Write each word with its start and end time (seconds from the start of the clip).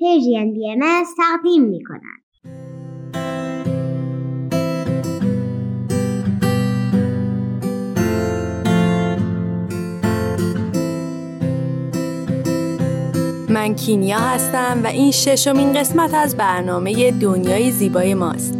پیجین 0.00 0.52
بی 0.52 0.70
ام 0.70 1.04
تقدیم 1.16 1.62
می 1.62 1.84
کنند. 1.84 2.20
من 13.50 13.74
کینیا 13.74 14.18
هستم 14.18 14.80
و 14.84 14.86
این 14.86 15.10
ششمین 15.10 15.72
قسمت 15.72 16.14
از 16.14 16.36
برنامه 16.36 17.10
دنیای 17.10 17.70
زیبای 17.70 18.14
ماست. 18.14 18.58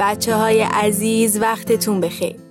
بچه 0.00 0.34
های 0.34 0.60
عزیز 0.60 1.40
وقتتون 1.40 2.00
بخیر. 2.00 2.49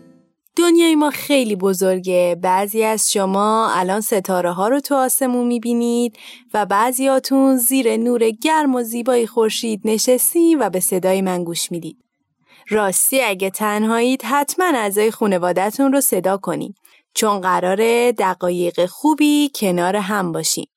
دنیای 0.60 0.96
ما 0.96 1.10
خیلی 1.10 1.56
بزرگه. 1.56 2.38
بعضی 2.42 2.84
از 2.84 3.12
شما 3.12 3.70
الان 3.74 4.02
ستاره 4.02 4.52
ها 4.52 4.68
رو 4.68 4.80
تو 4.80 4.96
آسمون 4.96 5.48
می‌بینید 5.48 6.18
و 6.54 6.66
بعضیاتون 6.66 7.58
زیر 7.58 7.98
نور 7.98 8.30
گرم 8.30 8.76
و 8.76 8.84
زیبای 8.84 9.28
خورشید 9.28 9.82
نشستی 9.86 10.56
و 10.56 10.70
به 10.70 10.80
صدای 10.80 11.22
من 11.22 11.44
گوش 11.44 11.72
می‌دید. 11.72 11.98
راستی 12.70 13.22
اگه 13.22 13.50
تنهایید 13.50 14.22
حتما 14.24 14.66
اعضای 14.66 15.12
خانوادهتون 15.12 15.92
رو 15.92 16.02
صدا 16.02 16.38
کنید 16.38 16.76
چون 17.14 17.42
قراره 17.42 18.12
دقایق 18.12 18.86
خوبی 18.86 19.52
کنار 19.56 19.96
هم 19.96 20.32
باشیم. 20.32 20.68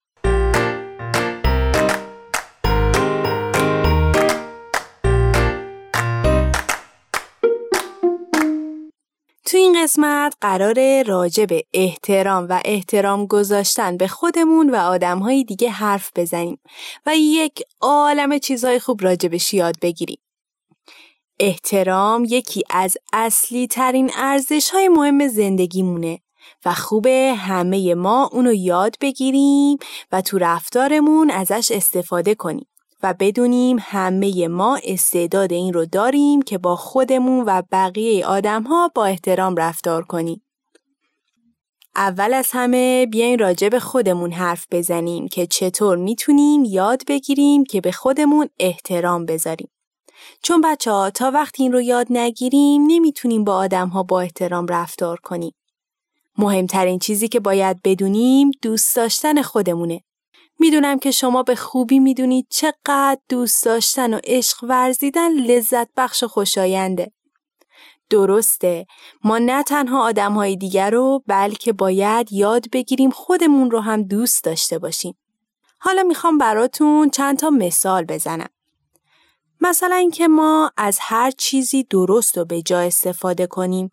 تو 9.45 9.57
این 9.57 9.83
قسمت 9.83 10.37
قرار 10.41 11.03
راجع 11.03 11.45
به 11.45 11.65
احترام 11.73 12.47
و 12.49 12.61
احترام 12.65 13.27
گذاشتن 13.27 13.97
به 13.97 14.09
خودمون 14.09 14.71
و 14.71 14.77
آدمهای 14.77 15.45
دیگه 15.45 15.71
حرف 15.71 16.11
بزنیم 16.17 16.59
و 17.07 17.17
یک 17.17 17.63
عالم 17.81 18.39
چیزهای 18.39 18.79
خوب 18.79 19.05
راجبش 19.05 19.55
یاد 19.55 19.75
بگیریم. 19.83 20.19
احترام 21.41 22.27
یکی 22.29 22.63
از 22.71 22.97
اصلی 23.13 23.67
ترین 23.67 24.11
ارزش 24.15 24.71
های 24.71 24.89
مهم 24.89 25.29
زندگیمونه 25.29 26.19
و 26.65 26.75
خوبه 26.75 27.35
همه 27.39 27.95
ما 27.95 28.31
اونو 28.33 28.53
یاد 28.53 28.97
بگیریم 29.01 29.79
و 30.13 30.21
تو 30.21 30.39
رفتارمون 30.39 31.31
ازش 31.31 31.71
استفاده 31.71 32.35
کنیم. 32.35 32.67
و 33.03 33.15
بدونیم 33.21 33.77
همه 33.81 34.49
ما 34.49 34.79
استعداد 34.85 35.53
این 35.53 35.73
رو 35.73 35.87
داریم 35.87 36.43
که 36.43 36.59
با 36.59 36.77
خودمون 36.77 37.45
و 37.47 37.63
بقیه 37.73 38.27
آدم 38.27 38.63
ها 38.63 38.91
با 38.95 39.05
احترام 39.05 39.57
رفتار 39.57 40.05
کنیم. 40.05 40.43
اول 41.97 42.35
از 42.35 42.49
همه 42.53 43.07
بیاین 43.07 43.39
راجع 43.39 43.69
به 43.69 43.81
خودمون 43.81 44.33
حرف 44.33 44.67
بزنیم 44.71 45.29
که 45.29 45.47
چطور 45.47 45.97
می‌تونیم 45.97 46.65
یاد 46.65 47.03
بگیریم 47.09 47.65
که 47.65 47.81
به 47.81 47.93
خودمون 47.93 48.49
احترام 48.59 49.27
بذاریم. 49.27 49.69
چون 50.43 50.61
بچه 50.61 50.91
ها 50.91 51.11
تا 51.11 51.31
وقتی 51.31 51.63
این 51.63 51.73
رو 51.73 51.81
یاد 51.81 52.07
نگیریم 52.11 52.83
نمی‌تونیم 52.87 53.45
با 53.45 53.55
آدم 53.55 53.89
ها 53.89 54.03
با 54.03 54.21
احترام 54.21 54.67
رفتار 54.67 55.21
کنیم. 55.21 55.55
مهمترین 56.39 56.99
چیزی 56.99 57.29
که 57.29 57.41
باید 57.41 57.81
بدونیم 57.85 58.51
دوست 58.63 58.97
داشتن 58.97 59.43
خودمونه. 59.43 60.01
می‌دونم 60.63 60.99
که 60.99 61.11
شما 61.11 61.43
به 61.43 61.55
خوبی 61.55 61.99
می‌دونید 61.99 62.47
چقدر 62.51 63.19
دوست 63.29 63.65
داشتن 63.65 64.15
و 64.15 64.21
عشق 64.25 64.65
ورزیدن 64.65 65.33
لذت 65.33 65.89
بخش 65.97 66.23
و 66.23 66.29
خوشاینده. 66.29 67.13
درسته 68.11 68.87
ما 69.25 69.39
نه 69.39 69.63
تنها 69.63 70.03
آدم 70.03 70.33
های 70.33 70.57
دیگر 70.57 70.91
رو 70.91 71.23
بلکه 71.27 71.73
باید 71.73 72.33
یاد 72.33 72.71
بگیریم 72.71 73.11
خودمون 73.11 73.71
رو 73.71 73.81
هم 73.81 74.03
دوست 74.03 74.45
داشته 74.45 74.79
باشیم. 74.79 75.15
حالا 75.79 76.03
می‌خوام 76.03 76.39
براتون 76.39 77.11
چند 77.11 77.39
تا 77.39 77.51
مثال 77.51 78.05
بزنم. 78.05 78.49
مثلا 79.61 79.97
اینکه 79.97 80.29
ما 80.29 80.71
از 80.77 80.99
هر 81.01 81.31
چیزی 81.31 81.85
درست 81.85 82.39
و 82.39 82.45
به 82.45 82.63
جا 82.63 82.81
استفاده 82.81 83.47
کنیم 83.47 83.91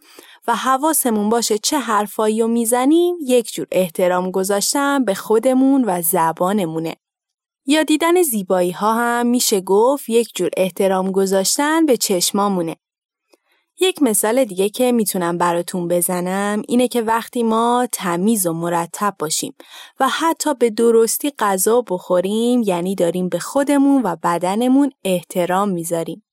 و 0.49 0.55
حواسمون 0.55 1.29
باشه 1.29 1.57
چه 1.57 1.79
حرفایی 1.79 2.41
رو 2.41 2.47
می‌زنیم 2.47 3.15
یک 3.21 3.53
جور 3.53 3.67
احترام 3.71 4.31
گذاشتن 4.31 5.05
به 5.05 5.13
خودمون 5.13 5.83
و 5.87 6.01
زبانمونه. 6.01 6.95
یا 7.65 7.83
دیدن 7.83 8.21
زیبایی 8.21 8.71
ها 8.71 8.93
هم 8.93 9.27
میشه 9.27 9.61
گفت 9.61 10.09
یک 10.09 10.31
جور 10.35 10.49
احترام 10.57 11.11
گذاشتن 11.11 11.85
به 11.85 11.97
چشمامونه. 11.97 12.75
یک 13.79 14.03
مثال 14.03 14.45
دیگه 14.45 14.69
که 14.69 14.91
می‌تونم 14.91 15.37
براتون 15.37 15.87
بزنم 15.87 16.61
اینه 16.67 16.87
که 16.87 17.01
وقتی 17.01 17.43
ما 17.43 17.87
تمیز 17.91 18.47
و 18.47 18.53
مرتب 18.53 19.15
باشیم 19.19 19.53
و 19.99 20.07
حتی 20.07 20.53
به 20.53 20.69
درستی 20.69 21.31
غذا 21.39 21.81
بخوریم 21.81 22.61
یعنی 22.65 22.95
داریم 22.95 23.29
به 23.29 23.39
خودمون 23.39 24.01
و 24.01 24.15
بدنمون 24.23 24.91
احترام 25.03 25.69
می‌ذاریم. 25.69 26.23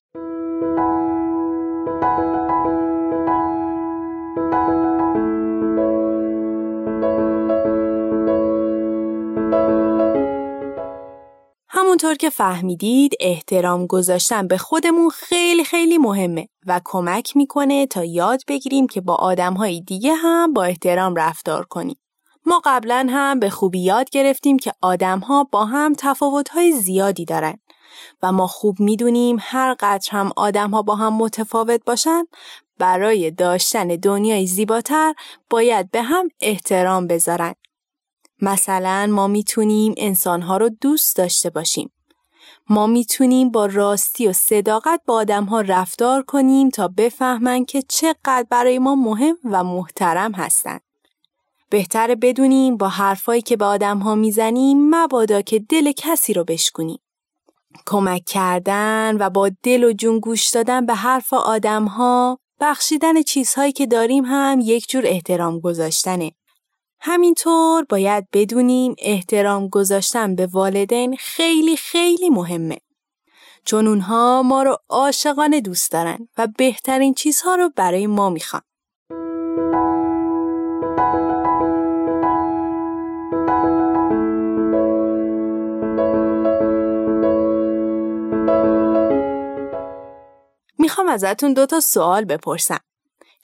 همونطور 11.96 12.14
که 12.14 12.30
فهمیدید 12.30 13.12
احترام 13.20 13.86
گذاشتن 13.86 14.48
به 14.48 14.58
خودمون 14.58 15.10
خیلی 15.10 15.64
خیلی 15.64 15.98
مهمه 15.98 16.48
و 16.66 16.80
کمک 16.84 17.36
می‌کنه 17.36 17.86
تا 17.86 18.04
یاد 18.04 18.42
بگیریم 18.48 18.86
که 18.86 19.00
با 19.00 19.14
آدمهای 19.14 19.80
دیگه 19.80 20.14
هم 20.14 20.52
با 20.52 20.64
احترام 20.64 21.14
رفتار 21.14 21.64
کنیم. 21.64 21.96
ما 22.46 22.62
قبلا 22.64 23.06
هم 23.10 23.40
به 23.40 23.50
خوبی 23.50 23.80
یاد 23.80 24.10
گرفتیم 24.10 24.58
که 24.58 24.72
آدمها 24.82 25.44
با 25.44 25.64
هم 25.64 25.94
تفاوتهای 25.98 26.72
زیادی 26.72 27.24
دارن 27.24 27.58
و 28.22 28.32
ما 28.32 28.46
خوب 28.46 28.80
می‌دونیم 28.80 29.36
هر 29.40 29.74
قدر 29.80 30.08
هم 30.10 30.30
آدمها 30.36 30.82
با 30.82 30.96
هم 30.96 31.12
متفاوت 31.12 31.80
باشن 31.86 32.24
برای 32.78 33.30
داشتن 33.30 33.88
دنیای 33.88 34.46
زیباتر 34.46 35.14
باید 35.50 35.90
به 35.90 36.02
هم 36.02 36.28
احترام 36.40 37.06
بذارن 37.06 37.54
مثلا 38.40 39.06
ما 39.10 39.26
می‌تونیم 39.26 39.94
انسانها 39.96 40.56
رو 40.56 40.68
دوست 40.68 41.16
داشته 41.16 41.50
باشیم. 41.50 41.92
ما 42.68 42.86
می‌تونیم 42.86 43.50
با 43.50 43.66
راستی 43.66 44.26
و 44.26 44.32
صداقت 44.32 45.00
با 45.06 45.14
آدمها 45.14 45.60
رفتار 45.60 46.22
کنیم 46.22 46.70
تا 46.70 46.88
بفهمن 46.88 47.64
که 47.64 47.82
چقدر 47.82 48.46
برای 48.50 48.78
ما 48.78 48.94
مهم 48.94 49.36
و 49.44 49.64
محترم 49.64 50.32
هستند. 50.32 50.80
بهتره 51.70 52.14
بدونیم 52.14 52.76
با 52.76 52.88
حرفایی 52.88 53.42
که 53.42 53.56
به 53.56 53.64
آدمها 53.64 54.14
می‌زنیم 54.14 54.94
مبادا 54.94 55.42
که 55.42 55.58
دل 55.58 55.92
کسی 55.92 56.32
رو 56.32 56.44
بشکنیم. 56.44 56.98
کمک 57.86 58.24
کردن 58.24 59.16
و 59.20 59.30
با 59.30 59.50
دل 59.62 59.84
و 59.84 59.92
جون 59.92 60.18
گوش 60.20 60.48
دادن 60.48 60.86
به 60.86 60.94
حرف 60.94 61.32
آدمها 61.32 62.38
بخشیدن 62.60 63.22
چیزهایی 63.22 63.72
که 63.72 63.86
داریم 63.86 64.24
هم 64.24 64.60
یک 64.62 64.88
جور 64.88 65.06
احترام 65.06 65.60
گذاشتنه. 65.60 66.32
همینطور 67.08 67.84
باید 67.88 68.28
بدونیم 68.32 68.94
احترام 68.98 69.68
گذاشتن 69.68 70.34
به 70.34 70.46
والدین 70.46 71.16
خیلی 71.16 71.76
خیلی 71.76 72.30
مهمه. 72.30 72.78
چون 73.64 73.86
اونها 73.86 74.42
ما 74.42 74.62
رو 74.62 74.76
عاشقانه 74.88 75.60
دوست 75.60 75.92
دارن 75.92 76.28
و 76.38 76.46
بهترین 76.58 77.14
چیزها 77.14 77.54
رو 77.54 77.70
برای 77.76 78.06
ما 78.06 78.30
می‌خوان. 78.30 78.62
می‌خوام 90.78 91.08
ازتون 91.08 91.52
دو 91.52 91.66
تا 91.66 91.80
سوال 91.80 92.24
بپرسم. 92.24 92.80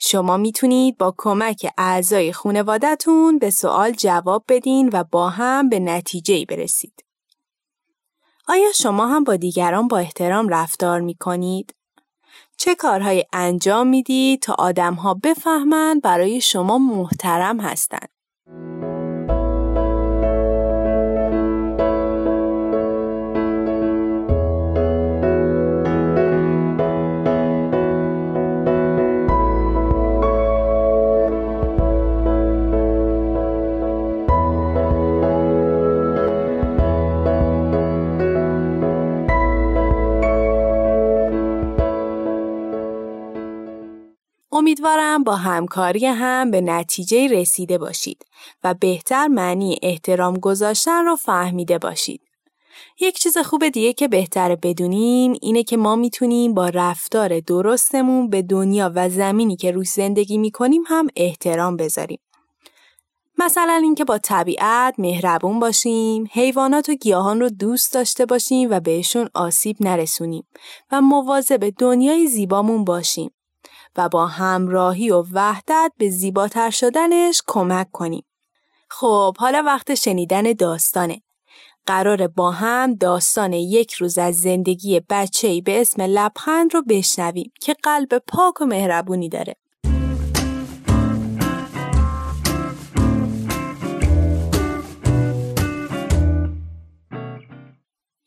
شما 0.05 0.37
می‌تونید 0.37 0.97
با 0.97 1.15
کمک 1.17 1.73
اعضای 1.77 2.33
خانوادهتون 2.33 3.39
به 3.39 3.49
سوال 3.49 3.91
جواب 3.91 4.43
بدین 4.47 4.89
و 4.93 5.03
با 5.03 5.29
هم 5.29 5.69
به 5.69 5.79
نتیجه 5.79 6.45
برسید. 6.45 7.05
آیا 8.47 8.71
شما 8.75 9.07
هم 9.07 9.23
با 9.23 9.35
دیگران 9.35 9.87
با 9.87 9.97
احترام 9.97 10.49
رفتار 10.49 11.01
می‌کنید؟ 11.01 11.75
چه 12.57 12.75
کارهای 12.75 13.25
انجام 13.33 13.87
می‌دید 13.87 14.41
تا 14.41 14.53
آدمها 14.59 15.13
بفهمند 15.13 16.01
برای 16.01 16.41
شما 16.41 16.77
محترم 16.77 17.59
هستند؟ 17.59 18.12
امیدوارم 44.53 45.23
با 45.23 45.35
همکاری 45.35 46.05
هم 46.05 46.51
به 46.51 46.61
نتیجه 46.61 47.27
رسیده 47.27 47.77
باشید 47.77 48.25
و 48.63 48.73
بهتر 48.73 49.27
معنی 49.27 49.79
احترام 49.81 50.37
گذاشتن 50.37 51.05
رو 51.05 51.15
فهمیده 51.15 51.77
باشید. 51.77 52.21
یک 52.99 53.19
چیز 53.19 53.37
خوب 53.37 53.69
دیگه 53.69 53.93
که 53.93 54.07
بهتره 54.07 54.55
بدونیم 54.55 55.33
اینه 55.41 55.63
که 55.63 55.77
ما 55.77 55.95
می‌تونیم 55.95 56.53
با 56.53 56.69
رفتار 56.69 57.39
درستمون 57.39 58.29
به 58.29 58.41
دنیا 58.41 58.91
و 58.95 59.09
زمینی 59.09 59.55
که 59.55 59.71
روش 59.71 59.87
زندگی 59.87 60.37
می‌کنیم 60.37 60.83
هم 60.87 61.07
احترام 61.15 61.77
بذاریم. 61.77 62.19
مثلا 63.37 63.79
اینکه 63.83 64.05
با 64.05 64.17
طبیعت 64.17 64.95
مهربون 64.97 65.59
باشیم، 65.59 66.29
حیوانات 66.31 66.89
و 66.89 66.93
گیاهان 66.93 67.39
رو 67.39 67.49
دوست 67.49 67.93
داشته 67.93 68.25
باشیم 68.25 68.69
و 68.71 68.79
بهشون 68.79 69.29
آسیب 69.33 69.77
نرسونیم 69.79 70.43
و 70.91 71.01
مواظب 71.01 71.69
دنیای 71.79 72.27
زیبامون 72.27 72.83
باشیم 72.83 73.31
و 73.97 74.09
با 74.09 74.27
همراهی 74.27 75.11
و 75.11 75.23
وحدت 75.31 75.91
به 75.97 76.09
زیباتر 76.09 76.69
شدنش 76.69 77.41
کمک 77.47 77.91
کنیم. 77.91 78.25
خب 78.89 79.37
حالا 79.37 79.63
وقت 79.65 79.93
شنیدن 79.95 80.53
داستانه. 80.53 81.21
قرار 81.85 82.27
با 82.27 82.51
هم 82.51 82.95
داستان 82.95 83.53
یک 83.53 83.93
روز 83.93 84.17
از 84.17 84.41
زندگی 84.41 85.01
بچه‌ای 85.09 85.61
به 85.61 85.81
اسم 85.81 86.01
لبخند 86.01 86.73
رو 86.73 86.83
بشنویم 86.89 87.51
که 87.61 87.75
قلب 87.83 88.17
پاک 88.27 88.61
و 88.61 88.65
مهربونی 88.65 89.29
داره. 89.29 89.55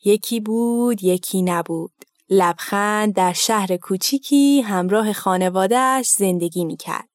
یکی 0.05 0.39
بود 0.39 1.03
یکی 1.03 1.41
نبود. 1.41 2.06
لبخند 2.29 3.13
در 3.13 3.33
شهر 3.33 3.77
کوچیکی 3.77 4.61
همراه 4.61 5.13
خانوادهش 5.13 6.09
زندگی 6.09 6.65
می 6.65 6.77
کرد. 6.77 7.09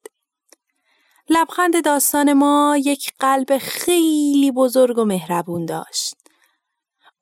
لبخند 1.28 1.84
داستان 1.84 2.32
ما 2.32 2.76
یک 2.84 3.12
قلب 3.18 3.58
خیلی 3.58 4.52
بزرگ 4.56 4.98
و 4.98 5.04
مهربون 5.04 5.66
داشت. 5.66 6.14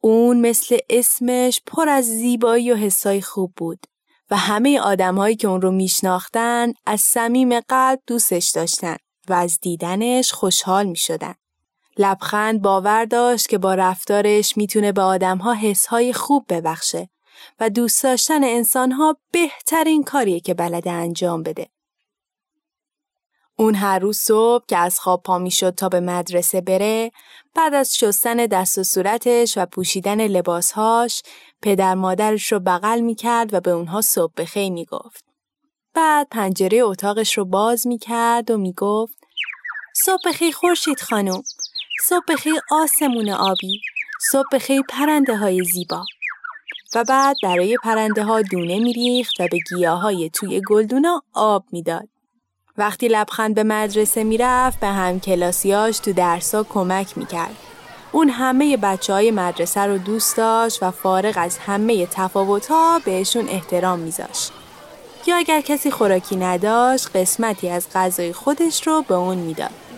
اون 0.01 0.41
مثل 0.41 0.79
اسمش 0.91 1.61
پر 1.67 1.89
از 1.89 2.05
زیبایی 2.05 2.73
و 2.73 2.77
حسای 2.77 3.21
خوب 3.21 3.53
بود 3.57 3.87
و 4.31 4.37
همه 4.37 4.81
آدمهایی 4.81 5.37
که 5.37 5.49
اون 5.49 5.63
رو 5.63 5.71
میشناختن 5.71 6.73
از 6.87 7.01
صمیم 7.01 7.61
قلب 7.61 8.01
دوستش 8.07 8.51
داشتن 8.51 8.97
و 9.29 9.33
از 9.33 9.59
دیدنش 9.63 10.33
خوشحال 10.33 10.87
می 10.87 10.97
شدن. 10.97 11.35
لبخند 11.99 12.63
باور 12.63 13.05
داشت 13.05 13.49
که 13.49 13.59
با 13.59 13.75
رفتارش 13.75 14.57
می‌تونه 14.57 14.93
به 14.93 15.03
آدمها 15.03 15.55
حسهای 15.55 16.13
خوب 16.13 16.47
ببخشه 16.49 17.09
و 17.61 17.71
دوست 17.71 18.03
داشتن 18.03 18.45
انسانها 18.45 19.17
بهترین 19.33 20.05
کاریه 20.05 20.41
که 20.41 20.55
بلده 20.55 20.91
انجام 20.91 21.43
بده. 21.43 21.69
اون 23.57 23.75
هر 23.75 23.99
روز 23.99 24.19
صبح 24.19 24.65
که 24.69 24.77
از 24.77 25.01
خواب 25.01 25.23
پا 25.23 25.39
می 25.39 25.51
شد 25.51 25.75
تا 25.75 25.89
به 25.89 26.01
مدرسه 26.01 26.61
بره 26.61 27.11
بعد 27.55 27.75
از 27.75 27.97
شستن 27.97 28.37
دست 28.37 28.79
و 28.79 28.83
صورتش 28.83 29.59
و 29.59 29.67
پوشیدن 29.67 30.27
لباسهاش 30.27 31.23
پدر 31.63 31.95
مادرش 31.95 32.53
رو 32.53 32.61
بغل 32.61 33.01
می 33.01 33.15
کرد 33.15 33.55
و 33.55 33.61
به 33.61 33.71
اونها 33.71 34.01
صبح 34.01 34.33
بخیر 34.37 34.73
می 34.73 34.85
گفت. 34.85 35.25
بعد 35.95 36.29
پنجره 36.31 36.79
اتاقش 36.79 37.39
رو 37.39 37.45
باز 37.45 37.87
می 37.87 37.99
کرد 37.99 38.51
و 38.51 38.59
می 38.59 38.73
گفت 38.73 39.19
صبح 39.97 40.23
بخیر 40.27 40.55
خورشید 40.55 41.01
خانم 41.01 41.43
صبح 42.05 42.25
بخیر 42.29 42.55
آسمون 42.71 43.31
آبی 43.31 43.81
صبح 44.31 44.49
بخیر 44.53 44.83
پرنده 44.89 45.37
های 45.37 45.65
زیبا 45.65 46.05
و 46.95 47.05
بعد 47.05 47.37
برای 47.43 47.77
پرنده 47.83 48.25
ها 48.25 48.43
دونه 48.43 48.79
میریخت 48.79 49.41
و 49.41 49.49
به 49.49 49.59
گیاه 49.59 50.01
های 50.01 50.31
توی 50.31 50.63
گلدونا 50.67 51.23
آب 51.33 51.65
می‌داد. 51.73 52.09
وقتی 52.79 53.09
لبخند 53.09 53.55
به 53.55 53.63
مدرسه 53.63 54.25
می‌رفت 54.25 54.81
به 54.81 54.87
هم 54.87 55.21
کلاسیاش 55.21 55.99
تو 55.99 56.13
درسا 56.13 56.63
کمک 56.63 57.19
می‌کرد. 57.19 57.57
اون 58.13 58.29
همه 58.29 58.77
بچه 58.77 59.13
های 59.13 59.31
مدرسه 59.31 59.81
رو 59.81 59.99
دوست 59.99 60.37
داشت 60.37 60.83
و 60.83 60.91
فارغ 60.91 61.35
از 61.37 61.59
همه 61.59 62.07
تفاوت 62.07 62.67
ها 62.67 63.01
بهشون 63.05 63.49
احترام 63.49 63.99
میذاشت. 63.99 64.53
یا 65.27 65.37
اگر 65.37 65.61
کسی 65.61 65.91
خوراکی 65.91 66.37
نداشت 66.37 67.17
قسمتی 67.17 67.69
از 67.69 67.87
غذای 67.95 68.33
خودش 68.33 68.87
رو 68.87 69.03
به 69.03 69.15
اون 69.15 69.39
می‌داد. 69.39 69.90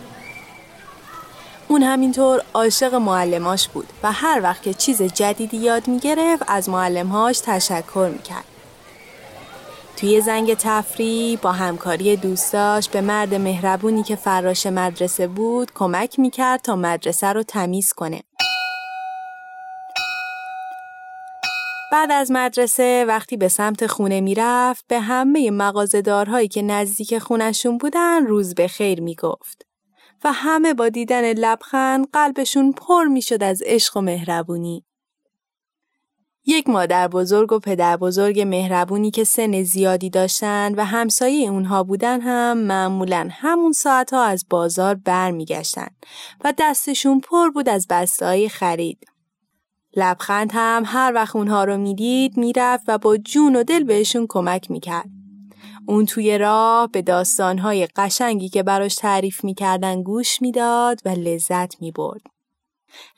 اون 1.73 1.83
همینطور 1.83 2.41
عاشق 2.53 2.93
معلماش 2.95 3.67
بود 3.67 3.87
و 4.03 4.11
هر 4.11 4.39
وقت 4.43 4.61
که 4.61 4.73
چیز 4.73 5.01
جدیدی 5.01 5.57
یاد 5.57 5.87
می‌گرفت 5.87 6.43
از 6.47 6.69
معلمهاش 6.69 7.39
تشکر 7.39 8.09
می‌کرد. 8.13 8.43
توی 9.97 10.21
زنگ 10.21 10.53
تفریح 10.53 11.39
با 11.41 11.51
همکاری 11.51 12.15
دوستاش 12.15 12.89
به 12.89 13.01
مرد 13.01 13.35
مهربونی 13.35 14.03
که 14.03 14.15
فراش 14.15 14.65
مدرسه 14.65 15.27
بود 15.27 15.71
کمک 15.73 16.19
می‌کرد 16.19 16.61
تا 16.61 16.75
مدرسه 16.75 17.27
رو 17.27 17.43
تمیز 17.43 17.93
کنه. 17.93 18.23
بعد 21.91 22.11
از 22.11 22.31
مدرسه 22.31 23.05
وقتی 23.07 23.37
به 23.37 23.47
سمت 23.47 23.87
خونه 23.87 24.21
می‌رفت 24.21 24.85
به 24.87 24.99
همه 24.99 25.51
مغازدارهایی 25.51 26.47
که 26.47 26.61
نزدیک 26.61 27.17
خونشون 27.17 27.77
بودن 27.77 28.25
روز 28.25 28.55
به 28.55 28.67
خیر 28.67 29.01
می‌گفت. 29.01 29.72
و 30.23 30.31
همه 30.31 30.73
با 30.73 30.89
دیدن 30.89 31.33
لبخند 31.33 32.07
قلبشون 32.13 32.71
پر 32.71 33.03
می‌شد 33.03 33.43
از 33.43 33.61
عشق 33.65 33.97
و 33.97 34.01
مهربونی. 34.01 34.85
یک 36.45 36.69
مادر 36.69 37.07
بزرگ 37.07 37.51
و 37.51 37.59
پدر 37.59 37.97
بزرگ 37.97 38.41
مهربونی 38.41 39.11
که 39.11 39.23
سن 39.23 39.63
زیادی 39.63 40.09
داشتن 40.09 40.75
و 40.75 40.85
همسایه 40.85 41.49
اونها 41.49 41.83
بودن 41.83 42.21
هم 42.21 42.57
معمولا 42.57 43.29
همون 43.31 43.71
ساعتها 43.71 44.23
از 44.23 44.45
بازار 44.49 44.95
برمیگشتن 44.95 45.87
و 46.43 46.53
دستشون 46.57 47.19
پر 47.19 47.49
بود 47.49 47.69
از 47.69 47.87
بسته‌های 47.89 48.49
خرید. 48.49 49.07
لبخند 49.95 50.51
هم 50.53 50.83
هر 50.85 51.11
وقت 51.15 51.35
اونها 51.35 51.63
رو 51.63 51.77
می‌دید 51.77 52.37
می‌رفت 52.37 52.83
و 52.87 52.97
با 52.97 53.17
جون 53.17 53.55
و 53.55 53.63
دل 53.63 53.83
بهشون 53.83 54.25
کمک 54.29 54.71
می‌کرد. 54.71 55.09
اون 55.87 56.05
توی 56.05 56.37
راه 56.37 56.87
به 56.91 57.01
داستانهای 57.01 57.87
قشنگی 57.95 58.49
که 58.49 58.63
براش 58.63 58.95
تعریف 58.95 59.43
می‌کردن 59.43 60.03
گوش 60.03 60.41
می‌داد 60.41 60.99
و 61.05 61.09
لذت 61.09 61.81
می‌برد. 61.81 62.21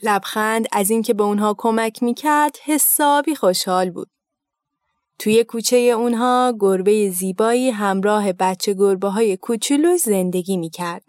لبخند 0.03 0.67
از 0.71 0.89
اینکه 0.89 1.13
به 1.13 1.23
اونها 1.23 1.55
کمک 1.57 2.03
می‌کرد 2.03 2.57
حسابی 2.63 3.35
خوشحال 3.35 3.89
بود. 3.89 4.07
توی 5.19 5.43
کوچه 5.43 5.77
اونها 5.77 6.53
گربه 6.59 7.09
زیبایی 7.09 7.69
همراه 7.69 8.33
بچه 8.33 8.73
گربه 8.73 9.09
های 9.09 9.37
کوچولو 9.37 9.97
زندگی 9.97 10.57
می‌کرد. 10.57 11.03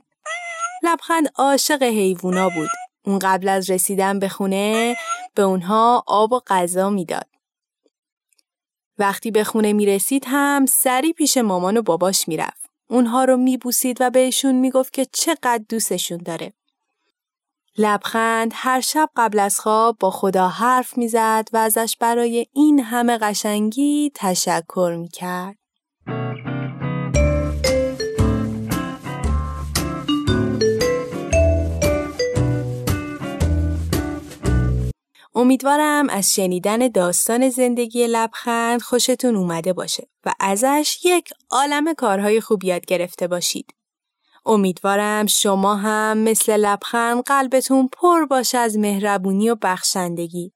لبخند 0.82 1.32
عاشق 1.36 1.82
حیوونا 1.82 2.48
بود. 2.48 2.68
اون 3.04 3.18
قبل 3.18 3.48
از 3.48 3.70
رسیدن 3.70 4.18
به 4.18 4.28
خونه 4.28 4.96
به 5.34 5.42
اونها 5.42 6.04
آب 6.06 6.32
و 6.32 6.40
غذا 6.46 6.90
می‌داد. 6.90 7.35
وقتی 8.98 9.30
به 9.30 9.44
خونه 9.44 9.72
می 9.72 9.86
رسید 9.86 10.24
هم 10.26 10.66
سری 10.66 11.12
پیش 11.12 11.36
مامان 11.36 11.76
و 11.76 11.82
باباش 11.82 12.28
می 12.28 12.36
رفت. 12.36 12.70
اونها 12.88 13.24
رو 13.24 13.36
می 13.36 13.56
بوسید 13.56 13.96
و 14.00 14.10
بهشون 14.10 14.54
می 14.54 14.70
گفت 14.70 14.92
که 14.92 15.06
چقدر 15.12 15.64
دوستشون 15.68 16.18
داره. 16.18 16.52
لبخند 17.78 18.52
هر 18.54 18.80
شب 18.80 19.08
قبل 19.16 19.38
از 19.38 19.60
خواب 19.60 19.96
با 20.00 20.10
خدا 20.10 20.48
حرف 20.48 20.98
می‌زد 20.98 21.48
و 21.52 21.56
ازش 21.56 21.96
برای 22.00 22.46
این 22.52 22.80
همه 22.80 23.18
قشنگی 23.18 24.12
تشکر 24.14 24.96
می 24.98 25.08
امیدوارم 35.36 36.08
از 36.08 36.34
شنیدن 36.34 36.88
داستان 36.88 37.48
زندگی 37.50 38.06
لبخند 38.06 38.82
خوشتون 38.82 39.36
اومده 39.36 39.72
باشه 39.72 40.08
و 40.26 40.32
ازش 40.40 40.98
یک 41.04 41.30
عالم 41.50 41.94
کارهای 41.94 42.40
خوب 42.40 42.64
یاد 42.64 42.86
گرفته 42.86 43.26
باشید. 43.26 43.74
امیدوارم 44.46 45.26
شما 45.26 45.76
هم 45.76 46.18
مثل 46.18 46.56
لبخند 46.56 47.22
قلبتون 47.22 47.88
پر 47.92 48.24
باشه 48.24 48.58
از 48.58 48.78
مهربونی 48.78 49.50
و 49.50 49.56
بخشندگی. 49.62 50.52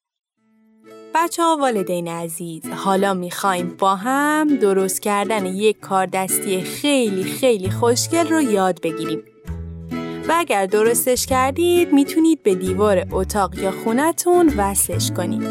بچه 1.14 1.42
ها 1.42 1.56
والدین 1.60 2.08
عزیز 2.08 2.66
حالا 2.66 3.14
می‌خوایم 3.14 3.76
با 3.78 3.96
هم 3.96 4.56
درست 4.56 5.02
کردن 5.02 5.46
یک 5.46 5.80
کار 5.80 6.06
دستی 6.06 6.60
خیلی 6.60 7.24
خیلی 7.24 7.70
خوشگل 7.70 8.28
رو 8.28 8.42
یاد 8.42 8.80
بگیریم. 8.82 9.24
و 10.30 10.32
اگر 10.36 10.66
درستش 10.66 11.26
کردید 11.26 11.92
می‌تونید 11.92 12.42
به 12.42 12.54
دیوار 12.54 13.06
اتاق 13.12 13.58
یا 13.58 13.70
خونتون 13.70 14.52
وصلش 14.56 15.10
کنید. 15.10 15.48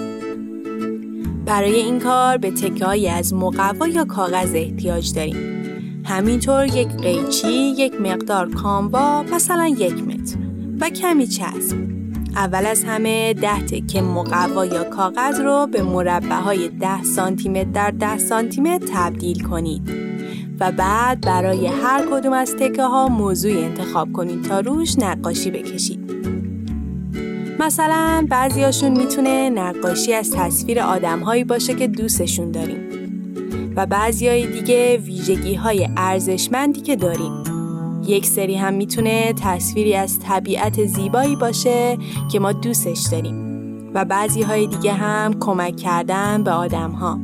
برای 1.46 1.76
این 1.76 2.00
کار 2.00 2.38
به 2.38 2.52
تکه 2.52 3.12
از 3.12 3.34
مقوا 3.34 3.88
یا 3.88 4.06
کاغذ 4.06 4.56
احتیاج 4.56 5.14
داریم. 5.14 6.04
همینطور 6.06 6.66
یک 6.66 6.88
قیچی، 6.88 7.74
یک 7.78 8.02
مقدار 8.02 8.50
کاموا، 8.50 9.24
مثلا 9.24 9.68
یک 9.68 10.04
متر 10.04 10.38
و 10.82 10.90
کمی 10.90 11.28
چسب. 11.28 11.99
اول 12.40 12.66
از 12.66 12.84
همه 12.84 13.34
ده 13.34 13.60
تکه 13.60 14.02
مقوا 14.02 14.66
یا 14.66 14.84
کاغذ 14.84 15.40
رو 15.40 15.68
به 15.72 15.82
مربع 15.82 16.36
های 16.36 16.70
10 16.70 17.04
سانتی 17.04 17.66
در 17.66 17.92
10 17.92 18.18
سانتی 18.18 18.80
تبدیل 18.80 19.44
کنید. 19.44 19.90
و 20.60 20.72
بعد 20.72 21.22
برای 21.22 21.68
هر 21.68 22.06
کدوم 22.12 22.34
از 22.34 22.56
تکه 22.56 22.84
ها 22.84 23.08
موضوعی 23.08 23.64
انتخاب 23.64 24.14
کنید 24.14 24.44
تا 24.44 24.60
روش 24.60 25.00
نقاشی 25.00 25.52
بکشید. 25.52 26.12
مثلا 27.60 28.26
بعضیاشون 28.30 28.92
می‌تونه 28.92 29.50
نقاشی 29.50 30.14
از 30.14 30.32
تصویر 30.32 30.80
آدمهایی 30.80 31.44
باشه 31.44 31.74
که 31.74 31.88
دوستشون 31.88 32.52
داریم 32.52 32.90
و 33.76 33.86
بعضی 33.86 34.48
دیگه 34.48 34.98
ویژگی 34.98 35.56
های 35.56 35.90
ارزشمندی 35.98 36.82
که 36.82 36.96
داریم 36.96 37.59
یک 38.06 38.26
سری 38.26 38.56
هم 38.56 38.74
می‌تونه 38.74 39.34
تصویری 39.34 39.96
از 39.96 40.20
طبیعت 40.20 40.86
زیبایی 40.86 41.36
باشه 41.36 41.98
که 42.32 42.40
ما 42.40 42.52
دوستش 42.52 43.08
داریم 43.12 43.50
و 43.94 44.06
بعضی 44.06 44.42
های 44.42 44.68
دیگه 44.68 44.94
هم 44.94 45.40
کمک 45.40 45.76
کردن 45.76 46.44
به 46.44 46.52
آدم 46.52 46.92
ها. 46.92 47.20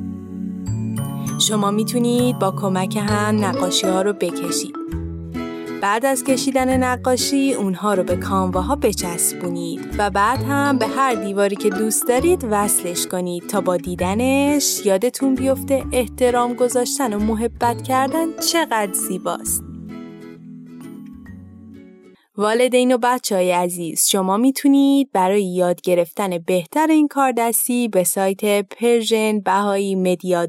شما 1.40 1.72
می‌تونید 1.72 2.40
با 2.40 2.52
کمک 2.52 2.98
هم 2.98 3.46
نقاشی 3.46 3.88
ها 3.88 4.02
رو 4.02 4.14
بکشید. 4.14 4.76
بعد 5.82 6.06
از 6.06 6.24
کشیدن 6.24 6.84
نقاشی 6.84 7.54
اونها 7.54 7.94
رو 7.94 8.04
به 8.04 8.16
کامواها 8.16 8.76
بچسبونید 8.76 9.96
و 9.98 10.10
بعد 10.10 10.44
هم 10.44 10.78
به 10.78 10.88
هر 10.88 11.16
دیواری 11.16 11.56
که 11.56 11.70
دوست 11.70 12.08
دارید 12.08 12.48
وصلش 12.52 13.08
کنید 13.08 13.48
تا 13.48 13.62
با 13.62 13.78
دیدنش 13.78 14.86
یادتون 14.86 15.36
بیفته 15.36 15.84
احترام 15.92 16.54
گذاشتن 16.54 17.14
و 17.14 17.20
محبت 17.20 17.82
کردن 17.82 18.28
چقدر 18.52 18.94
زیباست. 18.94 19.65
والدین 22.38 22.92
و 22.92 22.98
بچه 22.98 23.36
های 23.36 23.52
عزیز 23.52 24.08
شما 24.08 24.38
می‌تونید 24.38 25.10
برای 25.14 25.44
یاد 25.44 25.82
گرفتن 25.82 26.38
بهتر 26.38 26.88
این 26.88 27.08
کار 27.08 27.32
دستی 27.32 27.88
به 27.88 28.04
سایت 28.04 28.70
Persian 28.70 29.40
Bahai 29.40 29.96
Media 29.96 30.48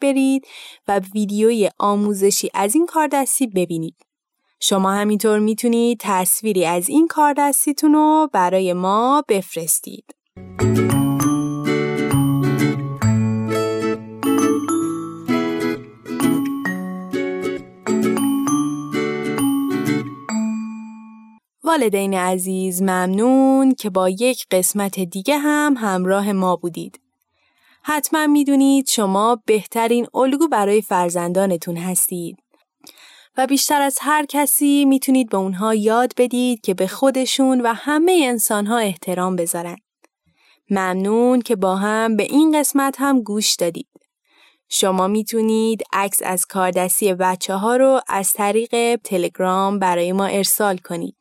برید 0.00 0.46
و 0.88 1.00
ویدیوی 1.14 1.70
آموزشی 1.78 2.50
از 2.54 2.74
این 2.74 2.86
کار 2.86 3.08
دستی 3.12 3.46
ببینید. 3.46 3.96
شما 4.60 4.92
همینطور 4.92 5.38
می‌تونید 5.38 5.98
تصویری 6.00 6.66
از 6.66 6.88
این 6.88 7.06
کار 7.08 7.34
دستیتون 7.38 7.92
رو 7.92 8.28
برای 8.32 8.72
ما 8.72 9.24
بفرستید. 9.28 10.04
والدین 21.66 22.14
عزیز 22.14 22.82
ممنون 22.82 23.74
که 23.74 23.90
با 23.90 24.08
یک 24.08 24.46
قسمت 24.50 25.00
دیگه 25.00 25.38
هم 25.38 25.74
همراه 25.78 26.32
ما 26.32 26.56
بودید. 26.56 27.00
حتما 27.82 28.26
می‌دونید 28.26 28.88
شما 28.88 29.42
بهترین 29.46 30.06
الگو 30.14 30.48
برای 30.48 30.82
فرزندانتون 30.82 31.76
هستید. 31.76 32.36
و 33.36 33.46
بیشتر 33.46 33.82
از 33.82 33.98
هر 34.00 34.26
کسی 34.28 34.84
می‌تونید 34.84 35.28
به 35.28 35.36
اونها 35.36 35.74
یاد 35.74 36.12
بدید 36.16 36.60
که 36.60 36.74
به 36.74 36.86
خودشون 36.86 37.60
و 37.60 37.72
همه 37.76 38.22
انسانها 38.24 38.78
احترام 38.78 39.36
بذارن. 39.36 39.76
ممنون 40.70 41.40
که 41.40 41.56
با 41.56 41.76
هم 41.76 42.16
به 42.16 42.22
این 42.22 42.60
قسمت 42.60 42.96
هم 42.98 43.22
گوش 43.22 43.54
دادید. 43.54 43.88
شما 44.68 45.06
می‌تونید 45.06 45.82
عکس 45.92 46.22
از 46.24 46.46
کاردستی 46.46 47.14
بچه 47.14 47.54
ها 47.54 47.76
رو 47.76 48.00
از 48.08 48.32
طریق 48.32 48.96
تلگرام 48.96 49.78
برای 49.78 50.12
ما 50.12 50.26
ارسال 50.26 50.76
کنید. 50.78 51.16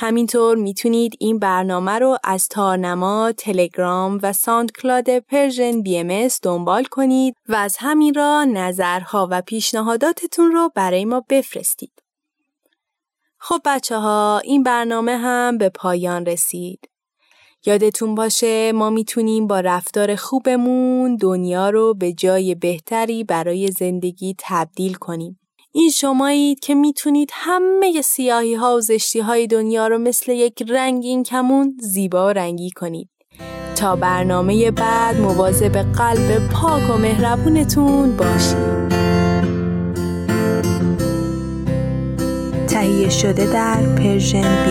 همینطور 0.00 0.56
می‌تونید 0.56 1.14
این 1.20 1.38
برنامه 1.38 1.92
رو 1.92 2.18
از 2.24 2.48
تارنما، 2.48 3.32
تلگرام 3.32 4.18
و 4.22 4.32
SoundCloud 4.32 5.18
Persian 5.18 5.82
BM 5.82 6.28
دنبال 6.42 6.84
کنید 6.84 7.34
و 7.48 7.54
از 7.54 7.76
همین 7.78 8.14
راه 8.14 8.44
نظرها 8.44 9.28
و 9.30 9.42
پیشنهاداتتون 9.42 10.52
رو 10.52 10.70
برای 10.74 11.04
ما 11.04 11.24
بفرستید. 11.28 11.92
خب 13.38 13.60
بچه 13.64 13.98
ها 13.98 14.40
این 14.44 14.62
برنامه 14.62 15.16
هم 15.16 15.58
به 15.58 15.68
پایان 15.68 16.26
رسید. 16.26 16.88
یادتون 17.66 18.14
باشه 18.14 18.72
ما 18.72 18.90
می‌تونیم 18.90 19.46
با 19.46 19.60
رفتار 19.60 20.16
خوبمون 20.16 21.16
دنیا 21.16 21.70
رو 21.70 21.94
به 21.94 22.12
جای 22.12 22.54
بهتری 22.54 23.24
برای 23.24 23.70
زندگی 23.70 24.34
تبدیل 24.38 24.94
کنیم. 24.94 25.40
این 25.78 25.90
شمایید 25.90 26.60
که 26.60 26.74
می‌تونید 26.74 27.30
همه 27.32 28.02
سیاهی 28.02 28.54
ها 28.54 28.76
و 28.76 28.80
زشتی 28.80 29.20
های 29.20 29.46
دنیا 29.46 29.88
رو 29.88 29.98
مثل 29.98 30.32
یک 30.32 30.62
رنگین 30.68 31.22
کمون 31.22 31.76
زیبا 31.80 32.26
و 32.26 32.30
رنگی 32.30 32.70
کنید. 32.70 33.08
تا 33.76 33.96
برنامه 33.96 34.70
بعد 34.70 35.20
مواظب 35.20 35.76
قلب 35.76 36.48
پاک 36.52 36.90
و 36.90 36.98
مهربونتون 36.98 38.16
باشید. 38.16 38.88
تهیه 42.66 43.10
شده 43.10 43.52
در 43.52 43.96
پرژن 43.96 44.64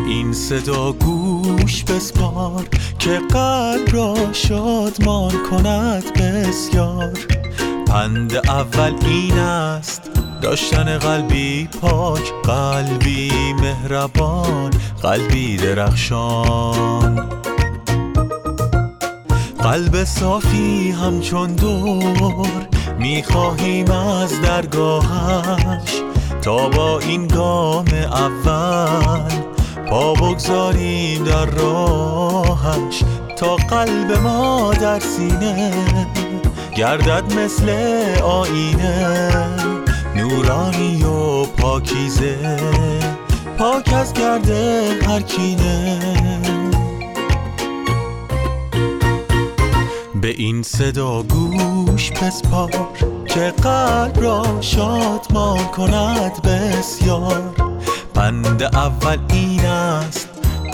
بی 0.00 0.32
صدا 0.32 0.92
گوش 0.92 1.84
بسپار 1.84 2.64
که 2.98 3.20
قلب 3.30 3.88
را 3.92 4.32
شادمان 4.32 5.32
کند 5.50 6.12
بسیار. 6.12 7.12
پند 7.86 8.36
اول 8.36 8.94
این 9.06 9.38
است 9.38 10.02
داشتن 10.42 10.98
قلبی 10.98 11.68
پاک 11.80 12.32
قلبی 12.42 13.30
مهربان 13.52 14.70
قلبی 15.02 15.56
درخشان. 15.56 17.28
قلب 19.58 20.04
صافی 20.04 20.90
همچون 20.90 21.54
دور 21.54 22.68
می‌خواهیم 22.98 23.90
از 23.90 24.40
درگاهش 24.40 26.02
تا 26.42 26.68
با 26.68 26.98
این 26.98 27.26
گام 27.26 27.86
اول. 28.12 29.43
بگذاریم 29.94 31.24
در 31.24 31.46
راهش 31.46 33.04
تا 33.36 33.56
قلب 33.56 34.12
ما 34.12 34.74
در 34.80 35.00
سینه 35.00 35.72
گردد 36.76 37.34
مثل 37.38 37.68
آینه 38.22 39.46
نورانی 40.16 41.04
و 41.04 41.44
پاکیزه 41.44 42.58
پاک 43.58 43.92
از 43.92 44.12
گرده 44.12 44.88
هر 45.08 45.20
کینه. 45.20 46.00
به 50.20 50.28
این 50.28 50.62
صدا 50.62 51.22
گوش 51.22 52.10
بسپار 52.10 52.70
که 53.26 53.54
قلب 53.62 54.22
را 54.22 54.60
شادمان 54.60 55.64
کند 55.64 56.42
بسیار. 56.42 57.63
بند 58.14 58.62
اول 58.62 59.18
این 59.30 59.66
است 59.66 60.28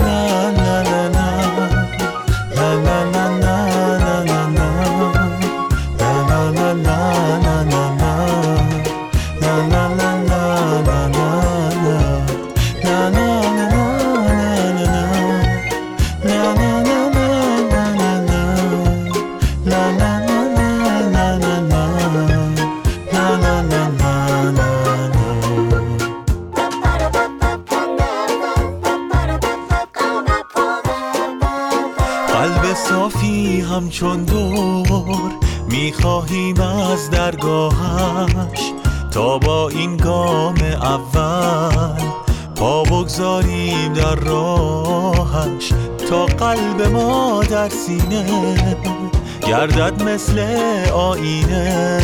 سینه 47.76 48.78
گردد 49.48 50.04
مثل 50.04 50.40
آینه 50.94 52.02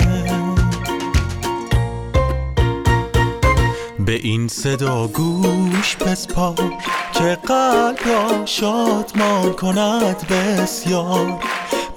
به 3.98 4.12
این 4.12 4.48
صدا 4.48 5.06
گوش 5.06 5.96
بسپار 5.96 6.72
که 7.12 7.38
قلب 7.48 7.98
را 8.06 8.46
شادمان 8.46 9.52
کند 9.52 10.28
بسیار. 10.28 11.40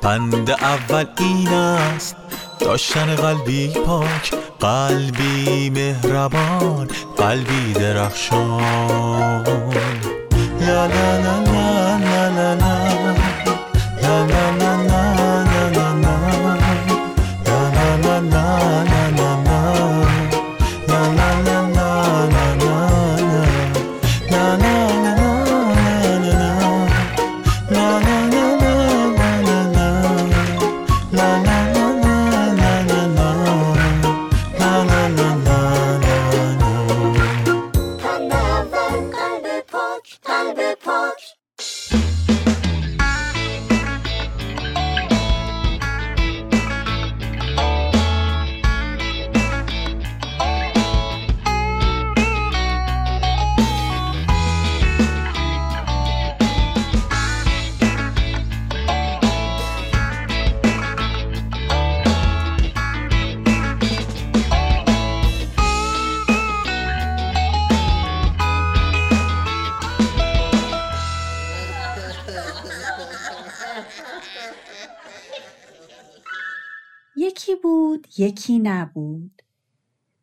پند 0.01 0.51
اول 0.51 1.05
این 1.19 1.47
است 1.47 2.22
داشتن 2.59 3.15
قلبی 3.15 3.67
پاک 3.67 4.33
قلبی 4.59 5.69
مهربان 5.69 6.87
قلبی 7.17 7.73
درخشان. 7.73 9.43
لا 10.59 10.87
لا 10.87 11.17
لا 11.17 11.43
لا. 11.51 11.82
نبود 78.63 79.41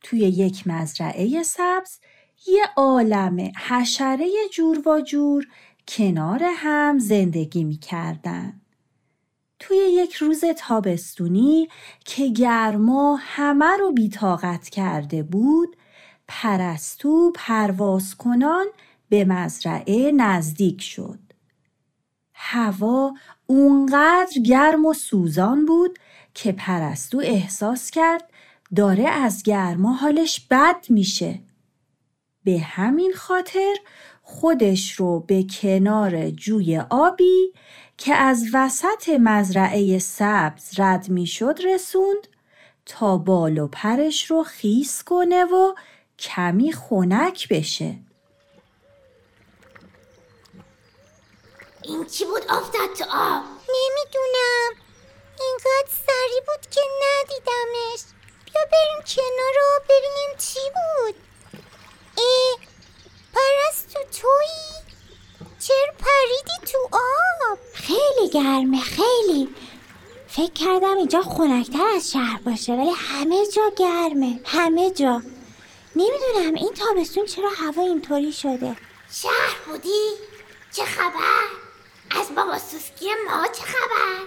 توی 0.02 0.18
یک 0.18 0.66
مزرعه 0.66 1.42
سبز 1.42 1.98
یه 2.46 2.62
عالم 2.76 3.52
حشره 3.68 4.28
جور 4.52 4.88
و 4.88 5.00
جور 5.00 5.46
کنار 5.88 6.42
هم 6.56 6.98
زندگی 6.98 7.64
می 7.64 7.76
کردن. 7.76 8.60
توی 9.58 9.76
یک 9.76 10.14
روز 10.14 10.44
تابستونی 10.44 11.68
که 12.04 12.28
گرما 12.28 13.18
همه 13.20 13.76
رو 13.80 13.92
بیتاقت 13.92 14.68
کرده 14.68 15.22
بود 15.22 15.76
پرستو 16.28 17.32
پرواز 17.34 18.14
کنان 18.14 18.66
به 19.08 19.24
مزرعه 19.24 20.12
نزدیک 20.12 20.82
شد. 20.82 21.18
هوا 22.34 23.14
اونقدر 23.46 24.40
گرم 24.46 24.86
و 24.86 24.92
سوزان 24.92 25.66
بود 25.66 25.98
که 26.34 26.52
پرستو 26.52 27.18
احساس 27.18 27.90
کرد 27.90 28.29
داره 28.76 29.08
از 29.08 29.42
گرما 29.42 29.92
حالش 29.92 30.46
بد 30.50 30.86
میشه. 30.88 31.40
به 32.44 32.58
همین 32.58 33.12
خاطر 33.12 33.76
خودش 34.22 34.92
رو 34.92 35.20
به 35.20 35.46
کنار 35.60 36.30
جوی 36.30 36.78
آبی 36.90 37.52
که 37.96 38.14
از 38.14 38.44
وسط 38.52 39.08
مزرعه 39.08 39.98
سبز 39.98 40.80
رد 40.80 41.08
می‌شد 41.08 41.58
رسوند 41.64 42.28
تا 42.86 43.18
بال 43.18 43.58
و 43.58 43.68
پرش 43.68 44.30
رو 44.30 44.42
خیس 44.42 45.04
کنه 45.04 45.44
و 45.44 45.74
کمی 46.18 46.72
خنک 46.72 47.48
بشه. 47.48 47.98
این 51.82 52.06
چی 52.06 52.24
بود 52.24 52.42
افتاد 52.48 52.96
تو 52.98 53.04
آب؟ 53.04 53.42
نمی‌دونم 53.68 54.72
اینقدر 55.40 55.90
سری 56.06 56.40
بود 56.46 56.70
که 56.70 56.80
ندیدمش 57.02 58.19
بیا 58.52 58.62
بریم 58.72 59.04
کنار 59.06 59.54
رو 59.56 59.80
ببینیم 59.84 60.36
چی 60.38 60.60
بود 60.74 61.14
ای 62.16 62.54
پرستو 63.34 63.98
تویی 64.20 64.96
چرا 65.60 65.94
پریدی 65.98 66.72
تو 66.72 66.78
آب 66.92 67.58
خیلی 67.74 68.30
گرمه 68.32 68.80
خیلی 68.80 69.48
فکر 70.28 70.52
کردم 70.52 70.96
اینجا 70.96 71.22
خنکتر 71.22 71.86
از 71.96 72.12
شهر 72.12 72.40
باشه 72.44 72.72
ولی 72.72 72.90
همه 72.90 73.46
جا 73.46 73.70
گرمه 73.78 74.40
همه 74.44 74.90
جا 74.90 75.22
نمی‌دونم 75.96 76.54
این 76.54 76.74
تابستون 76.74 77.26
چرا 77.26 77.50
هوا 77.56 77.82
اینطوری 77.82 78.32
شده 78.32 78.76
شهر 79.12 79.56
بودی؟ 79.66 80.10
چه 80.72 80.84
خبر؟ 80.84 81.46
از 82.20 82.34
بابا 82.34 82.58
سوسکی 82.58 83.06
ما 83.26 83.46
چه 83.46 83.62
خبر؟ 83.62 84.18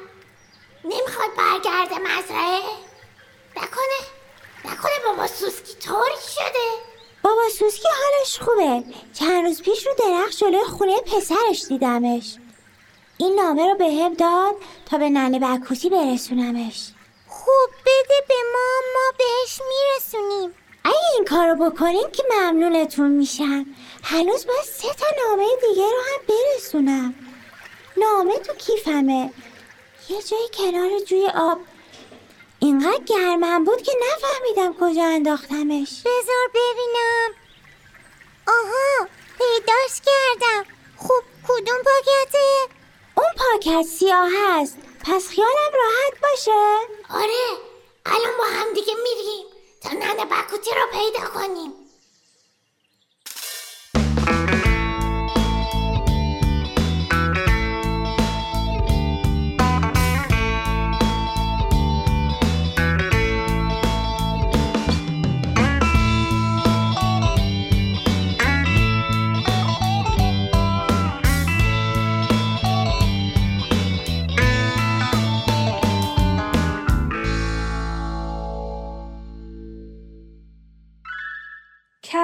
نمی‌خواد 0.84 1.30
برگرده 1.38 1.96
مزرعه؟ 2.00 2.62
نکنه. 3.58 4.00
نکنه 4.66 4.92
بابا 5.06 5.28
سوسکی 5.28 5.74
طوری 5.74 6.22
شده. 6.36 6.94
بابا 7.24 7.50
سوسکی 7.50 7.88
حالش 7.88 8.40
خوبه. 8.40 8.84
چند 9.14 9.46
روز 9.46 9.62
پیش 9.62 9.88
رو 9.88 9.94
درخت 9.94 10.38
جلوی 10.38 10.64
خونه 10.64 11.02
پسرش 11.02 11.66
دیدمش. 11.70 12.38
این 13.18 13.36
نامه 13.36 13.68
رو 13.68 13.76
به 13.76 13.86
هم 13.86 14.14
داد 14.14 14.56
تا 14.86 14.98
به 14.98 15.10
ننه 15.10 15.40
بکوسی 15.40 15.90
برسونمش. 15.90 16.90
خوب 17.28 17.70
بده 17.86 18.16
به 18.28 18.36
ما 18.54 18.82
ما 18.94 19.18
بهش 19.18 19.60
میرسونیم. 19.70 20.56
اگه 20.84 21.14
این 21.16 21.26
کارو 21.26 21.70
بکنین 21.70 22.12
که 22.12 22.24
ممنونتون 22.32 23.12
میشم. 23.12 23.66
هنوز 24.04 24.48
باید 24.48 24.64
سه 24.66 24.94
تا 24.94 25.06
نامه 25.18 25.48
دیگه 25.70 25.84
رو 25.84 25.98
هم 25.98 26.22
برسونم. 26.28 27.16
نامه 27.98 28.38
تو 28.38 28.54
کیفمه. 28.54 29.34
یه 30.10 30.22
جایی 30.22 30.50
کنار 30.54 31.00
جوی 31.00 31.28
آب 31.28 31.60
اینقدر 32.64 33.04
گرمم 33.06 33.64
بود 33.64 33.82
که 33.82 33.92
نفهمیدم 34.02 34.74
کجا 34.80 35.04
انداختمش. 35.04 35.90
بذار 36.06 36.48
ببینم. 36.54 37.30
آها 38.48 39.08
پیداش 39.38 40.02
کردم. 40.06 40.66
خوب 40.98 41.24
کدوم 41.48 41.78
پاکته؟ 41.86 42.74
اون 43.16 43.28
پاکت 43.38 43.88
سیاه 43.88 44.30
هست. 44.38 44.78
پس 45.06 45.28
خیالم 45.28 45.74
راحت 45.74 46.22
باشه. 46.22 46.78
آره 47.10 47.60
الان 48.06 48.38
با 48.38 48.44
هم 48.44 48.74
دیگه 48.74 48.94
میریم. 48.94 49.46
تا 49.82 49.90
ننه 49.90 50.26
بکوتی 50.26 50.72
رو 50.72 51.00
پیدا 51.00 51.30
کنیم. 51.30 51.83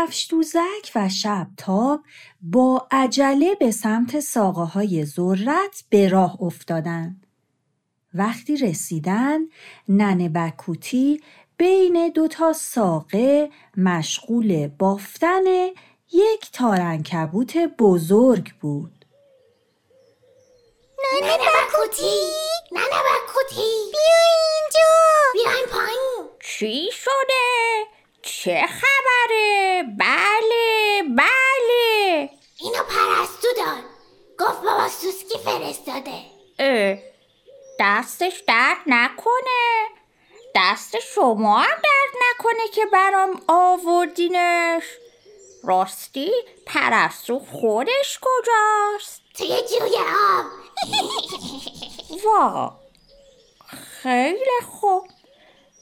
کفش 0.09 0.27
دوزک 0.29 0.91
و 0.95 1.09
شبتاب 1.09 2.03
با 2.41 2.87
عجله 2.91 3.55
به 3.55 3.71
سمت 3.71 4.19
ساقه 4.19 4.61
های 4.61 5.05
ذرت 5.05 5.83
به 5.89 6.09
راه 6.09 6.37
افتادند. 6.41 7.27
وقتی 8.13 8.57
رسیدن 8.57 9.39
ننه 9.89 10.29
بکوتی 10.29 11.21
بین 11.57 12.11
دوتا 12.15 12.53
ساقه 12.53 13.49
مشغول 13.77 14.67
بافتن 14.67 15.43
یک 16.11 16.51
تارنکبوت 16.53 17.57
بزرگ 17.57 18.53
بود. 18.61 19.05
ننه 21.13 21.37
بکوتی 21.37 22.31
ننه 22.71 23.01
بکوتی 23.05 23.71
بیا 23.91 24.19
اینجا 24.61 24.91
بیاین 25.33 25.65
پایین 25.71 26.29
چی 26.39 26.89
شده؟ 26.91 27.98
چه 28.21 28.67
خبره؟ 28.67 29.83
بله 29.99 31.03
بله. 31.17 32.29
اینو 32.59 32.83
پرستو 32.83 33.47
داد. 33.57 33.83
گفت 34.39 34.61
بابا 34.63 34.87
سوسکی 34.87 35.37
فرستاده. 35.45 36.21
اه، 36.59 36.97
دستش 37.79 38.43
درد 38.47 38.77
نکنه. 38.87 39.87
دست 40.55 40.99
شما 40.99 41.59
هم 41.59 41.81
درد 41.83 42.23
نکنه 42.29 42.67
که 42.73 42.85
برام 42.85 43.41
آوردینش. 43.47 44.83
راستی 45.63 46.31
پرستو 46.65 47.39
خودش 47.39 48.19
کجاست؟ 48.21 49.21
توی 49.37 49.47
جوی 49.47 49.97
آب. 49.97 50.45
وا 52.25 52.71
خیلی 54.01 54.59
خوب. 54.71 55.07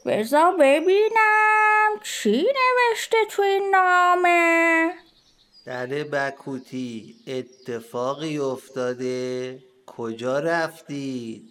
بذار 0.07 0.55
ببینم 0.59 1.99
چی 2.03 2.47
نوشته 2.55 3.17
تو 3.29 3.41
این 3.41 3.69
نامه. 3.69 4.93
دره 5.65 6.03
بکوتی 6.03 7.15
اتفاقی 7.27 8.37
افتاده. 8.37 9.59
کجا 9.85 10.39
رفتی 10.39 11.41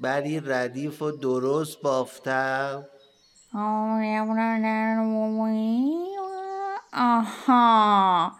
بری 0.00 0.40
ردیف 0.46 1.02
و 1.02 1.10
درست 1.10 1.80
بافتم. 1.82 2.86
آها. 6.92 8.32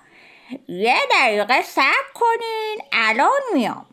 یه 0.68 0.96
دقیقه 1.10 1.62
صبر 1.62 2.10
کنین 2.14 2.78
الان 2.92 3.40
میام. 3.54 3.86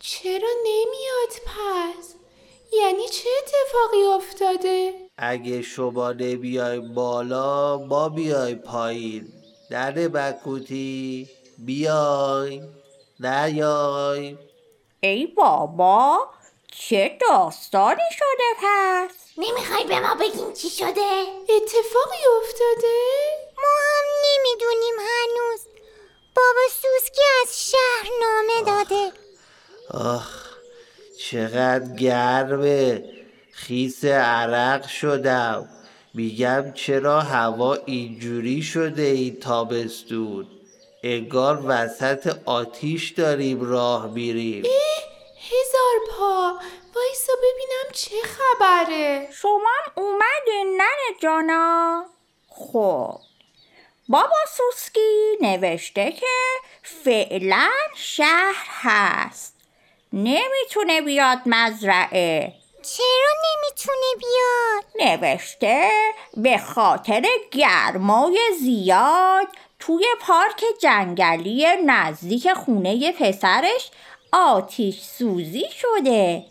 چرا 0.00 0.48
نمیاد 0.64 1.32
پس؟ 1.46 2.17
یعنی 2.72 3.08
چه 3.08 3.28
اتفاقی 3.38 4.02
افتاده؟ 4.16 4.92
اگه 5.18 5.62
شما 5.62 6.12
نمیای 6.12 6.80
بالا 6.80 7.78
ما 7.78 8.08
بیای 8.08 8.54
پایین 8.54 9.32
دره 9.70 10.08
بکوتی 10.08 11.28
بیای 11.58 12.62
نیای 13.20 14.36
ای 15.00 15.26
بابا 15.26 16.28
چه 16.72 17.18
داستانی 17.28 18.02
شده 18.12 18.62
پس 18.62 19.14
نمی‌خوای 19.38 19.84
به 19.84 20.00
ما 20.00 20.14
بگین 20.14 20.52
چی 20.52 20.70
شده؟ 20.70 21.24
اتفاقی 21.56 22.22
افتاده؟ 22.42 22.96
ما 23.56 23.74
هم 23.84 24.04
نمی‌دونیم 24.24 24.94
هنوز 24.98 25.60
بابا 26.36 26.60
سوسکی 26.70 27.22
از 27.42 27.70
شهر 27.70 28.10
نامه 28.20 28.62
داده 28.66 29.12
آخ 29.90 30.47
چقدر 31.18 31.96
گرمه 31.96 33.04
خیس 33.52 34.04
عرق 34.04 34.86
شدم. 34.86 35.68
میگم 36.14 36.72
چرا 36.74 37.20
هوا 37.20 37.74
اینجوری 37.74 38.62
شده 38.62 39.02
این 39.02 39.40
تابستون؟ 39.40 40.46
انگار 41.02 41.62
وسط 41.66 42.36
آتیش 42.44 43.10
داریم 43.10 43.60
راه 43.60 44.12
میریم. 44.12 44.64
هزار 45.50 46.18
پا. 46.18 46.52
وایسا 46.94 47.32
ببینم 47.38 47.92
چه 47.92 48.16
خبره. 48.22 49.28
شما 49.32 49.70
هم 49.84 49.92
اومدین 49.94 50.76
ننه 50.76 51.18
جانا. 51.22 52.04
خب 52.48 53.20
بابا 54.08 54.36
سوسکی 54.56 55.36
نوشته 55.40 56.12
که 56.12 56.26
فعلا 56.82 57.70
شهر 57.96 58.66
هست. 58.68 59.57
نمی‌تونه 60.12 61.00
بیاد 61.00 61.38
مزرعه. 61.46 62.54
چرا 62.82 63.32
نمی‌تونه 63.44 64.06
بیاد؟ 64.18 65.08
نوشته 65.08 65.90
به 66.36 66.58
خاطر 66.58 67.24
گرمای 67.50 68.40
زیاد 68.60 69.46
توی 69.78 70.04
پارک 70.20 70.64
جنگلی 70.80 71.66
نزدیک 71.86 72.52
خونه 72.52 73.12
پسرش 73.12 73.90
آتیش 74.32 75.02
سوزی 75.02 75.64
شده 75.70 76.44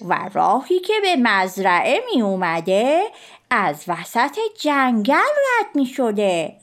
و 0.00 0.30
راهی 0.34 0.80
که 0.80 0.94
به 1.02 1.16
مزرعه 1.16 2.02
می 2.14 2.22
اومده 2.22 3.06
از 3.50 3.84
وسط 3.88 4.38
جنگل 4.58 5.14
رد 5.14 5.66
می 5.74 5.86
شده 5.86 6.56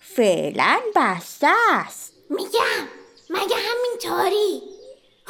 فعلا 0.00 0.80
بسته 0.96 1.48
است. 1.70 2.12
میگم 2.30 2.88
مگه 3.30 3.56
همینطوری؟ 3.56 4.62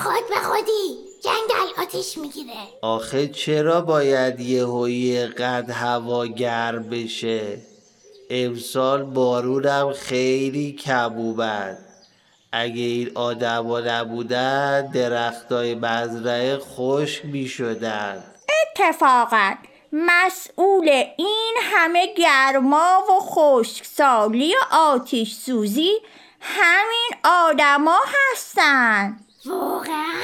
خود 0.02 0.28
به 0.28 0.34
خودی. 0.34 0.98
جنگل 1.24 1.82
آتیش 1.82 2.18
می‌گیره. 2.18 2.54
آخه 2.82 3.28
چرا 3.28 3.80
باید 3.80 4.40
یه 4.40 5.26
قد 5.26 5.70
هوا 5.70 6.26
گرم 6.26 6.82
بشه؟ 6.82 7.58
امسال 8.30 9.02
بارونم 9.02 9.92
خیلی 9.92 10.72
کم 10.72 11.12
اومد 11.16 11.78
اگه 12.52 12.82
این 12.82 13.10
آدما 13.14 13.80
نبودن 13.80 14.90
درختای 14.90 15.74
مزرعه 15.74 16.58
خشک 16.58 17.24
می 17.24 17.46
شدن 17.46 18.24
اتفاقا 18.62 19.54
مسئول 19.92 20.88
این 21.16 21.56
همه 21.62 22.14
گرما 22.14 22.98
و 23.10 23.20
خشکسالی 23.20 24.54
و 24.54 24.74
آتیش 24.74 25.34
سوزی 25.34 25.90
همین 26.40 27.10
آدما 27.24 27.98
هستن. 28.32 29.16
واقعا؟ 29.46 30.22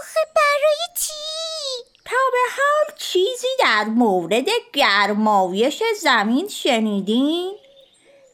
آخه 0.00 0.20
برای 0.36 0.86
چی؟ 0.96 1.84
تا 2.04 2.16
به 2.32 2.38
حال 2.56 2.96
چیزی 2.98 3.46
در 3.58 3.84
مورد 3.84 4.46
گرمایش 4.72 5.82
زمین 6.02 6.48
شنیدین؟ 6.48 7.56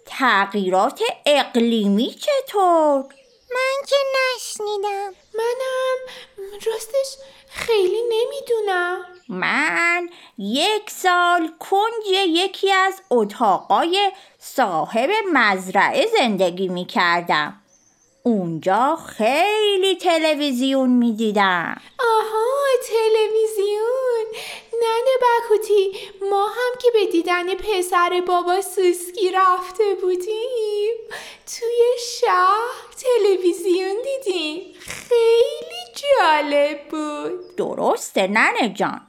تغییرات 0.07 1.03
اقلیمی 1.27 2.11
چطور؟ 2.11 3.05
من 3.51 3.87
که 3.87 3.97
نشنیدم 4.17 5.15
منم 5.35 5.99
راستش 6.67 7.17
خیلی 7.49 8.03
نمی‌دونم 8.03 9.05
من 9.29 10.09
یک 10.39 10.91
سال 10.91 11.53
کنج 11.59 12.07
یکی 12.29 12.73
از 12.73 13.03
اتاقای 13.11 14.13
صاحب 14.39 15.11
مزرعه 15.33 16.07
زندگی 16.19 16.69
می 16.69 16.85
کردم. 16.85 17.60
اونجا 18.23 18.97
خیلی 18.97 19.97
تلویزیون 19.97 20.91
می 20.91 21.13
دیدم. 21.13 21.81
آها 21.99 22.67
تلویزیون 22.89 24.27
ننه 24.73 25.17
بکوتی 25.23 25.93
ما 26.31 26.47
هم 26.47 26.79
که 26.83 26.89
به 26.95 27.07
دیدن 27.13 27.55
پسر 27.55 28.23
بابا 28.27 28.61
سوسکی 28.61 29.31
رفته 29.31 29.85
بودیم 30.03 30.95
توی 31.47 31.83
شهر 32.21 32.95
تلویزیون 32.97 33.97
دیدیم 34.05 34.75
خیلی 34.81 35.85
جالب 35.95 36.89
بود 36.91 37.57
درسته 37.57 38.27
ننه 38.27 38.75
جان. 38.75 39.01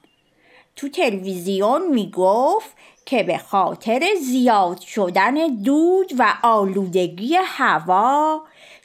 تو 0.75 0.89
تلویزیون 0.89 1.87
می 1.87 2.11
گفت 2.11 2.69
که 3.05 3.23
به 3.23 3.37
خاطر 3.37 4.15
زیاد 4.21 4.79
شدن 4.81 5.47
دود 5.63 6.11
و 6.17 6.33
آلودگی 6.43 7.35
هوا 7.35 8.41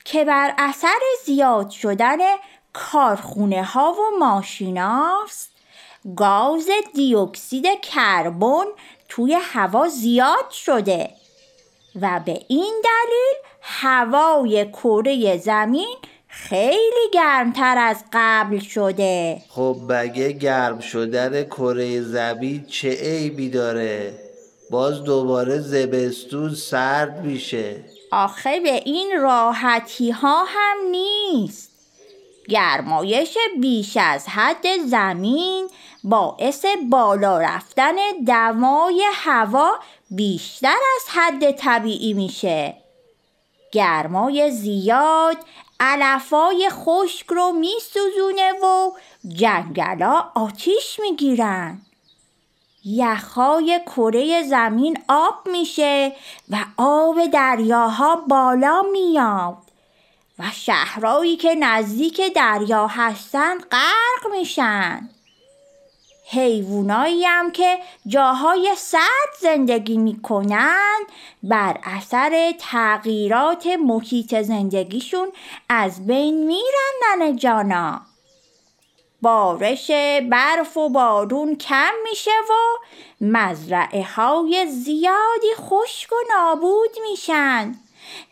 که 0.06 0.24
بر 0.24 0.54
اثر 0.58 0.98
زیاد 1.24 1.70
شدن 1.70 2.18
کارخونه 2.72 3.64
ها 3.64 3.92
و 3.92 4.18
ماشیناست. 4.18 5.50
گاز 6.16 6.68
دیوکسید 6.94 7.66
کربن 7.82 8.64
توی 9.08 9.38
هوا 9.42 9.88
زیاد 9.88 10.50
شده 10.50 11.10
و 12.00 12.20
به 12.24 12.40
این 12.48 12.74
دلیل 12.84 13.34
هوای 13.60 14.70
کره 14.70 15.36
زمین 15.36 15.96
خیلی 16.28 17.10
گرمتر 17.12 17.78
از 17.78 18.04
قبل 18.12 18.58
شده. 18.58 19.42
خب 19.48 19.76
مگه 19.88 20.32
گرم 20.32 20.80
شدن 20.80 21.44
کره 21.44 22.00
زمین 22.00 22.66
چه 22.66 22.90
عیبی 22.90 23.50
داره؟ 23.50 24.25
باز 24.70 25.04
دوباره 25.04 25.58
زمستون 25.58 26.54
سرد 26.54 27.24
میشه. 27.24 27.84
آخه 28.12 28.60
به 28.60 28.82
این 28.84 29.20
راحتی 29.20 30.10
ها 30.10 30.44
هم 30.44 30.76
نیست. 30.90 31.70
گرمایش 32.48 33.36
بیش 33.60 33.96
از 34.00 34.28
حد 34.28 34.66
زمین 34.86 35.68
باعث 36.04 36.64
بالا 36.90 37.38
رفتن 37.38 37.94
دمای 38.26 39.04
هوا 39.12 39.72
بیشتر 40.10 40.76
از 40.96 41.08
حد 41.08 41.50
طبیعی 41.50 42.14
میشه. 42.14 42.76
گرمای 43.72 44.50
زیاد 44.50 45.36
علفای 45.80 46.68
خشک 46.70 47.26
رو 47.28 47.52
میسوزونه 47.52 48.52
و 48.52 48.90
جنگلا 49.28 50.24
آتیش 50.34 51.00
می‌گیرن. 51.00 51.85
یخهای 52.86 53.80
کره 53.86 54.42
زمین 54.42 54.98
آب 55.08 55.48
میشه 55.52 56.12
و 56.50 56.56
آب 56.76 57.26
دریاها 57.26 58.16
بالا 58.16 58.82
میاد 58.92 59.58
و 60.38 60.44
شهرهایی 60.54 61.36
که 61.36 61.54
نزدیک 61.54 62.20
دریا 62.34 62.86
هستن 62.86 63.58
غرق 63.58 64.32
میشن. 64.32 65.08
حیوانایی 66.30 67.24
هم 67.24 67.50
که 67.50 67.78
جاهای 68.06 68.74
سرد 68.76 69.32
زندگی 69.40 69.98
می‌کنن 69.98 70.96
بر 71.42 71.80
اثر 71.84 72.54
تغییرات 72.58 73.66
محیط 73.66 74.42
زندگیشون 74.42 75.28
از 75.68 76.06
بین 76.06 76.46
میرن 76.46 76.92
ننه 77.02 77.34
جانا. 77.34 78.05
بارش 79.22 79.90
برف 80.30 80.76
و 80.76 80.88
بارون 80.88 81.56
کم 81.56 81.92
میشه 82.10 82.30
و 82.30 82.54
مزرعه 83.20 84.04
های 84.04 84.66
زیادی 84.66 85.54
خشک 85.56 86.12
و 86.12 86.16
نابود 86.34 86.90
میشن 87.10 87.74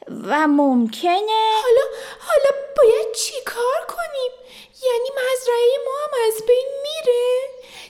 و 0.09 0.47
ممکنه 0.47 1.43
حالا 1.63 1.85
حالا 2.21 2.51
باید 2.77 3.15
چی 3.17 3.35
کار 3.47 3.87
کنیم؟ 3.89 4.33
یعنی 4.83 5.09
مزرعه 5.11 5.79
ما 5.87 5.93
هم 6.05 6.27
از 6.27 6.43
بین 6.47 6.69
میره؟ 6.83 7.41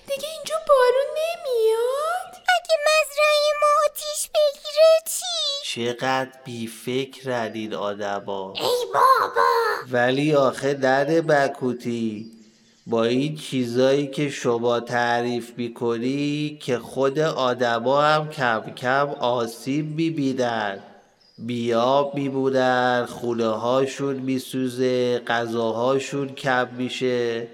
دیگه 0.06 0.28
اینجا 0.36 0.54
بارون 0.68 1.10
نمیاد؟ 1.10 2.34
اگه 2.34 2.76
مزرعه 2.86 3.50
ما 3.60 3.66
آتیش 3.86 4.30
بگیره 4.34 4.92
چی؟ 5.06 5.34
چقدر 5.74 6.32
بیفکرن 6.44 7.52
این 7.54 7.74
آدما 7.74 8.52
ای 8.56 8.86
بابا 8.94 9.50
ولی 9.92 10.34
آخه 10.34 10.74
ننه 10.74 11.20
بکوتی 11.20 12.30
با 12.86 13.04
این 13.04 13.36
چیزایی 13.36 14.06
که 14.06 14.28
شما 14.28 14.80
تعریف 14.80 15.52
می‌کنی 15.56 16.58
که 16.62 16.78
خود 16.78 17.18
آدما 17.18 18.02
هم 18.02 18.28
کم 18.28 18.60
کم 18.76 19.08
آسیب 19.20 19.96
می‌بینن. 19.96 20.78
بیاب 21.38 22.14
میبودن 22.14 23.06
خونه 23.06 23.46
هاشون 23.46 24.16
میسوزه 24.16 25.18
غذاهاشون 25.18 26.28
کم 26.28 26.68
میشه. 26.78 27.46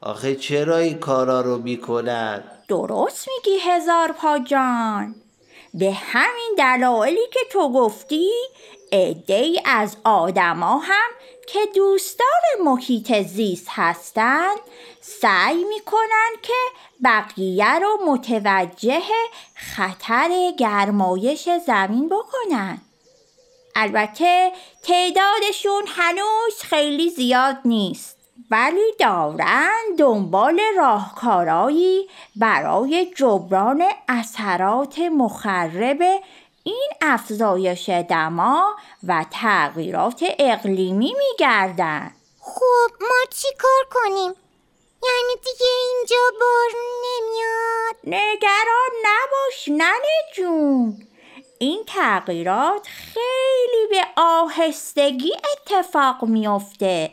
آخه 0.00 0.34
چرا 0.34 0.76
این 0.76 0.98
کارا 0.98 1.40
رو 1.40 1.58
می‌کنن؟ 1.58 2.42
درست 2.68 3.28
میگی 3.28 3.58
هزار 3.60 4.12
پا 4.12 4.38
جان. 4.38 5.14
به 5.74 5.92
همین 5.92 6.54
دلایلی 6.58 7.26
که 7.32 7.40
تو 7.50 7.72
گفتی 7.72 8.30
عدهای 8.94 9.62
از 9.64 9.96
آدما 10.04 10.78
هم 10.78 11.10
که 11.46 11.58
دوستدار 11.74 12.42
محیط 12.64 13.22
زیست 13.22 13.66
هستند 13.70 14.58
سعی 15.00 15.64
می‌کنن 15.64 16.30
که 16.42 16.52
بقیه 17.04 17.78
رو 17.78 17.98
متوجه 18.06 19.02
خطر 19.54 20.52
گرمایش 20.58 21.48
زمین 21.66 22.08
بکنن 22.08 22.78
البته 23.76 24.52
تعدادشون 24.82 25.82
هنوز 25.86 26.62
خیلی 26.62 27.10
زیاد 27.10 27.56
نیست 27.64 28.18
ولی 28.50 28.92
دارن 28.98 29.80
دنبال 29.98 30.60
راهکارایی 30.76 32.08
برای 32.36 33.12
جبران 33.16 33.82
اثرات 34.08 34.98
مخرب 34.98 36.02
این 36.66 36.90
افزایش 37.02 37.88
دما 37.88 38.76
و 39.06 39.24
تغییرات 39.30 40.24
اقلیمی 40.38 41.14
میگردن. 41.18 42.14
خب 42.40 42.92
ما 43.00 43.30
چی 43.30 43.48
کار 43.58 44.02
کنیم؟ 44.02 44.34
یعنی 45.02 45.34
دیگه 45.44 45.66
اینجا 45.66 46.16
بارون 46.40 46.90
نمیاد. 47.04 47.96
نگران 48.04 48.90
نباش 49.04 49.68
ننه 49.68 50.32
جون. 50.34 51.06
این 51.58 51.84
تغییرات 51.86 52.86
خیلی 52.86 53.86
به 53.90 54.06
آهستگی 54.16 55.32
اتفاق 55.52 56.24
میافته. 56.24 57.10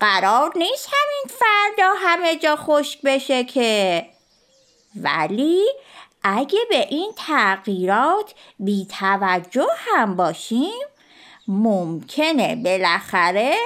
قرار 0.00 0.52
نیست 0.56 0.88
همین 0.92 1.38
فردا 1.38 1.92
همه 1.96 2.36
جا 2.36 2.56
خشک 2.56 3.02
بشه 3.02 3.44
که. 3.44 4.06
ولی 4.96 5.64
اگه 6.24 6.58
به 6.70 6.86
این 6.90 7.12
تغییرات 7.16 8.34
بی 8.58 8.86
توجه 9.00 9.68
هم 9.78 10.16
باشیم 10.16 10.86
ممکنه 11.48 12.56
بالاخره 12.56 13.56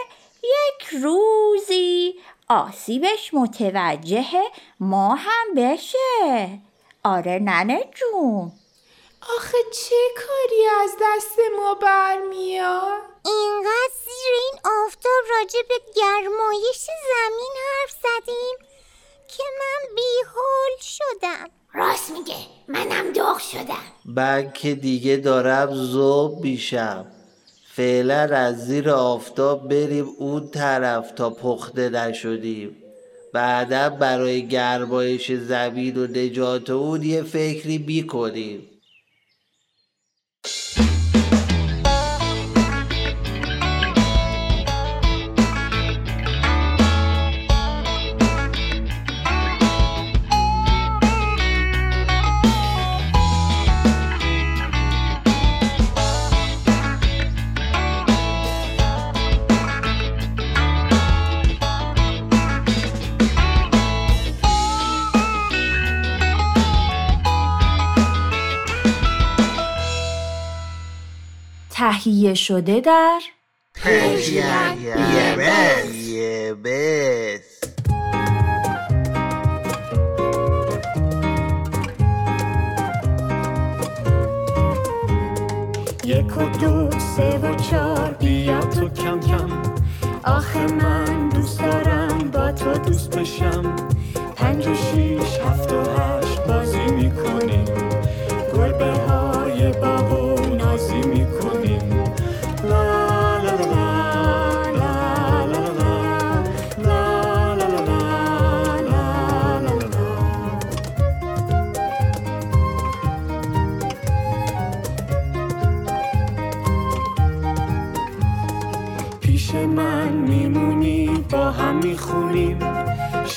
یک 0.43 0.89
روزی 1.03 2.15
آسیبش 2.49 3.35
متوجه 3.35 4.27
ما 4.81 5.15
هم 5.15 5.55
بشه. 5.57 6.59
آره 7.05 7.39
ننه 7.39 7.85
جون. 7.95 8.53
آخه 9.37 9.59
چه 9.73 9.97
کاری 10.17 10.67
از 10.83 10.91
دست 11.03 11.39
ما 11.57 11.75
برمیاد؟ 11.75 13.03
اینقدر 13.25 13.95
زیر 14.05 14.35
این 14.43 14.61
آفتاب 14.85 15.25
راجع 15.31 15.59
به 15.69 15.75
گرمایش 15.97 16.81
زمین 16.81 17.53
حرف 17.67 17.91
زدیم 17.91 18.69
که 19.29 19.43
من 19.59 19.95
بیحال 19.95 20.77
شدم. 20.81 21.56
راست 21.77 22.11
میگه 22.11 22.35
منم 22.69 23.13
داغ 23.13 23.39
شدم. 23.39 23.83
من 24.05 24.53
که 24.53 24.75
دیگه 24.75 25.17
دارم 25.17 25.75
زوب 25.75 26.41
میشم. 26.45 27.07
فعلا 27.75 28.21
از 28.21 28.67
زیر 28.67 28.91
آفتاب 28.91 29.69
بریم 29.69 30.07
اون 30.19 30.51
طرف 30.51 31.13
تا 31.13 31.31
پخته 31.31 31.89
نشدیم. 31.89 32.77
بعدا 33.33 33.91
برای 33.91 34.49
گرمایش 34.49 35.33
زمین 35.33 35.97
و 35.97 36.07
نجات 36.07 36.71
اون 36.71 37.03
یه 37.03 37.23
فکری 37.23 37.79
می‌کنیم. 37.79 38.71
تهیه 72.07 72.35
شده 72.35 72.81
در 72.81 73.21
یه 75.93 76.55
بس. 76.55 77.61
یک 86.05 86.37
و 86.37 86.43
دو 86.61 86.91
سه 87.17 87.39
و 87.39 87.55
چار 87.55 88.17
بیا 88.21 88.61
تو 88.61 88.89
کم 88.89 89.21
کم. 89.21 89.63
آخه 90.25 90.67
من 90.67 91.29
دوست 91.29 91.61
دارم 91.61 92.19
با 92.19 92.53
تو 92.53 92.73
دوست 92.73 93.19
بشم. 93.19 93.77
پنج 94.37 94.67
و 94.67 94.75
شیش 94.75 95.39
هفت 95.39 95.73
و 95.73 95.81
هشت 95.81 96.47
بازی 96.47 96.87
می‌کنیم. 96.87 97.76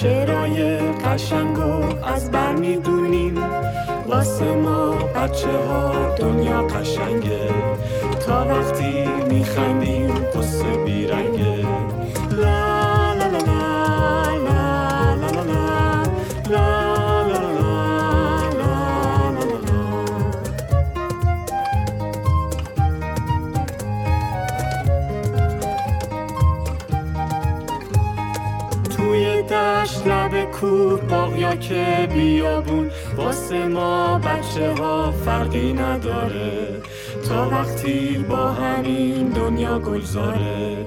شعرهای 0.01 0.77
قشنگ 0.77 1.57
و 1.57 2.05
از 2.05 2.31
بر 2.31 2.55
می‌دونیم. 2.55 3.35
واسه 4.07 4.55
ما 4.55 4.91
بچه 4.91 5.57
ها 5.67 6.15
دنیا 6.15 6.61
قشنگه. 6.61 7.49
تا 8.27 8.45
وقتی 8.45 9.05
میخندیم 9.29 10.13
قصه 10.35 10.83
بیرنگه. 10.85 11.58
که 31.59 32.07
بیابون 32.13 32.91
واسه 33.17 33.67
ما 33.67 34.19
بچه 34.19 34.73
ها 34.73 35.11
فرقی 35.11 35.73
نداره. 35.73 36.81
تا 37.29 37.49
وقتی 37.49 38.25
با 38.29 38.51
همین 38.51 39.29
دنیا 39.29 39.79
گلزاره. 39.79 40.85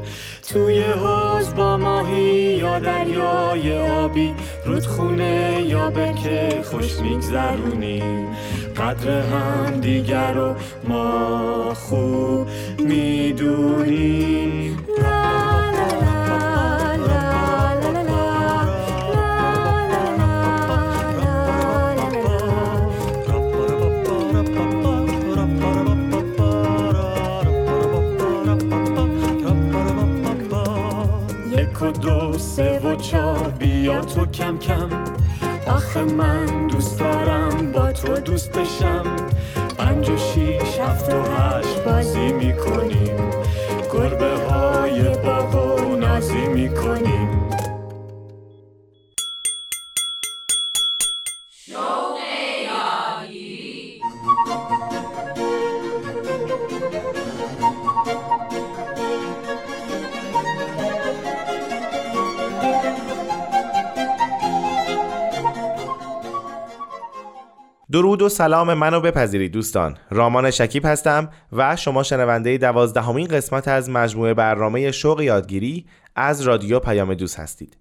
توی 0.49 0.83
حوز 0.83 1.55
با 1.55 1.77
ماهی 1.77 2.59
یا 2.59 2.79
دریای 2.79 3.79
آبی 3.79 4.35
رودخونه 4.67 5.63
یا 5.67 5.91
برکه 5.91 6.63
خوش 6.65 7.01
میگذرونیم 7.01 8.27
قدر 8.77 9.21
هم 9.21 9.81
دیگر 9.81 10.33
رو 10.33 10.55
ما 10.89 11.75
خوب 11.75 12.47
می‌دونیم. 12.79 14.79
سه 32.57 32.79
و 32.79 32.97
چار 32.97 33.51
بیا 33.59 34.01
تو 34.01 34.27
کم 34.27 34.59
کم. 34.59 34.89
آخه 35.67 36.05
من 36.05 36.67
دوست 36.67 36.99
دارم 36.99 37.73
با 37.73 37.93
تو 37.93 38.15
دوست 38.15 38.53
بشم. 38.53 39.17
پنج 39.79 40.11
و 40.11 40.17
شیش 40.17 40.79
هفت 40.79 41.13
و 41.13 41.23
هشت 41.23 41.85
بازی 41.85 42.33
می‌کنیم. 42.33 43.17
گربه 43.93 44.37
های 44.51 45.03
بابا 45.03 45.95
نازی 45.95 46.47
می‌کنیم. 46.47 47.29
درود 67.93 68.23
و 68.23 68.29
سلام 68.29 68.75
منو 68.75 69.01
بپذیرید 69.01 69.53
دوستان. 69.53 69.97
رامان 70.11 70.51
شکیب 70.51 70.87
هستم 70.87 71.29
و 71.53 71.77
شما 71.77 72.03
شنونده 72.03 72.59
دوازدهمین 72.59 73.27
قسمت 73.27 73.69
از 73.69 73.91
مجموعه 73.91 74.35
برنامه 74.35 74.93
شوق 74.93 75.21
یادگیری 75.21 75.87
از 76.17 76.41
رادیو 76.41 76.79
پیام 76.79 77.15
دوست 77.15 77.39
هستید. 77.41 77.77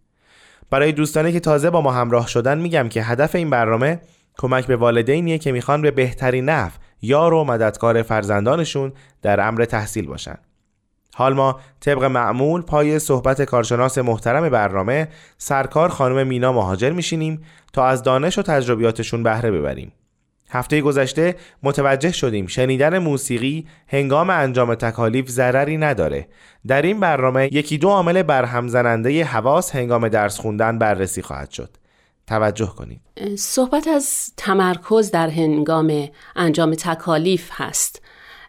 برای 0.69 0.91
دوستانی 0.91 1.31
که 1.31 1.39
تازه 1.39 1.69
با 1.69 1.81
ما 1.81 1.91
همراه 1.91 2.27
شدن 2.27 2.57
میگم 2.57 2.89
که 2.89 3.03
هدف 3.03 3.35
این 3.35 3.49
برنامه 3.49 3.99
کمک 4.37 4.67
به 4.67 4.75
والدینیه 4.75 5.37
که 5.37 5.51
می‌خوان 5.51 5.81
به 5.81 5.91
بهترین 5.91 6.49
نحو 6.49 6.71
یار 7.01 7.33
و 7.33 7.43
مددکار 7.43 8.01
فرزندانشون 8.01 8.93
در 9.21 9.47
امر 9.47 9.65
تحصیل 9.65 10.07
باشن. 10.07 10.37
حال 11.13 11.33
ما 11.33 11.59
طبق 11.79 12.03
معمول 12.03 12.61
پای 12.61 12.99
صحبت 12.99 13.41
کارشناس 13.41 13.97
محترم 13.97 14.49
برنامه 14.49 15.07
سرکار 15.37 15.89
خانم 15.89 16.27
مینا 16.27 16.53
مهاجر 16.53 16.89
میشینیم 16.89 17.41
تا 17.73 17.85
از 17.85 18.03
دانش 18.03 18.39
و 18.39 18.41
تجربیاتشون 18.41 19.23
بهره 19.23 19.51
ببریم. 19.51 19.91
هفته 20.51 20.81
گذشته 20.81 21.35
متوجه 21.63 22.11
شدیم 22.11 22.47
شنیدن 22.47 22.97
موسیقی 22.97 23.67
هنگام 23.87 24.29
انجام 24.29 24.75
تکالیف 24.75 25.29
ضرری 25.29 25.77
نداره. 25.77 26.27
در 26.67 26.81
این 26.81 26.99
برنامه 26.99 27.49
یکی 27.51 27.77
دو 27.77 27.89
عامل 27.89 28.23
برهم 28.23 28.67
زننده 28.67 29.23
حواس 29.23 29.75
هنگام 29.75 30.09
درس 30.09 30.39
خوندن 30.39 30.79
بررسی 30.79 31.21
خواهد 31.21 31.51
شد. 31.51 31.69
توجه 32.27 32.73
کنید. 32.77 33.01
صحبت 33.37 33.87
از 33.87 34.33
تمرکز 34.37 35.11
در 35.11 35.29
هنگام 35.29 36.09
انجام 36.35 36.73
تکالیف 36.73 37.49
هست 37.53 38.01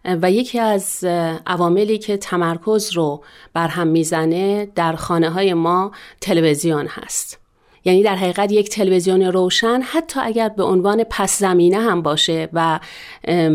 و 0.05 0.31
یکی 0.31 0.59
از 0.59 1.05
عواملی 1.47 1.99
که 1.99 2.17
تمرکز 2.17 2.93
رو 2.93 3.25
برهم 3.55 3.87
می‌زنه 3.87 4.67
در 4.67 4.93
خانه 4.93 5.31
های 5.31 5.55
ما 5.55 5.93
تلویزیون 6.21 6.87
هست. 6.87 7.42
یعنی 7.85 8.03
در 8.03 8.17
حقیقت 8.17 8.53
یک 8.53 8.69
تلویزیون 8.69 9.23
روشن 9.23 9.81
حتی 9.83 10.21
اگر 10.23 10.49
به 10.49 10.63
عنوان 10.63 11.05
پس 11.11 11.39
زمینه 11.39 11.81
هم 11.81 12.03
باشه 12.03 12.49
و 12.53 12.81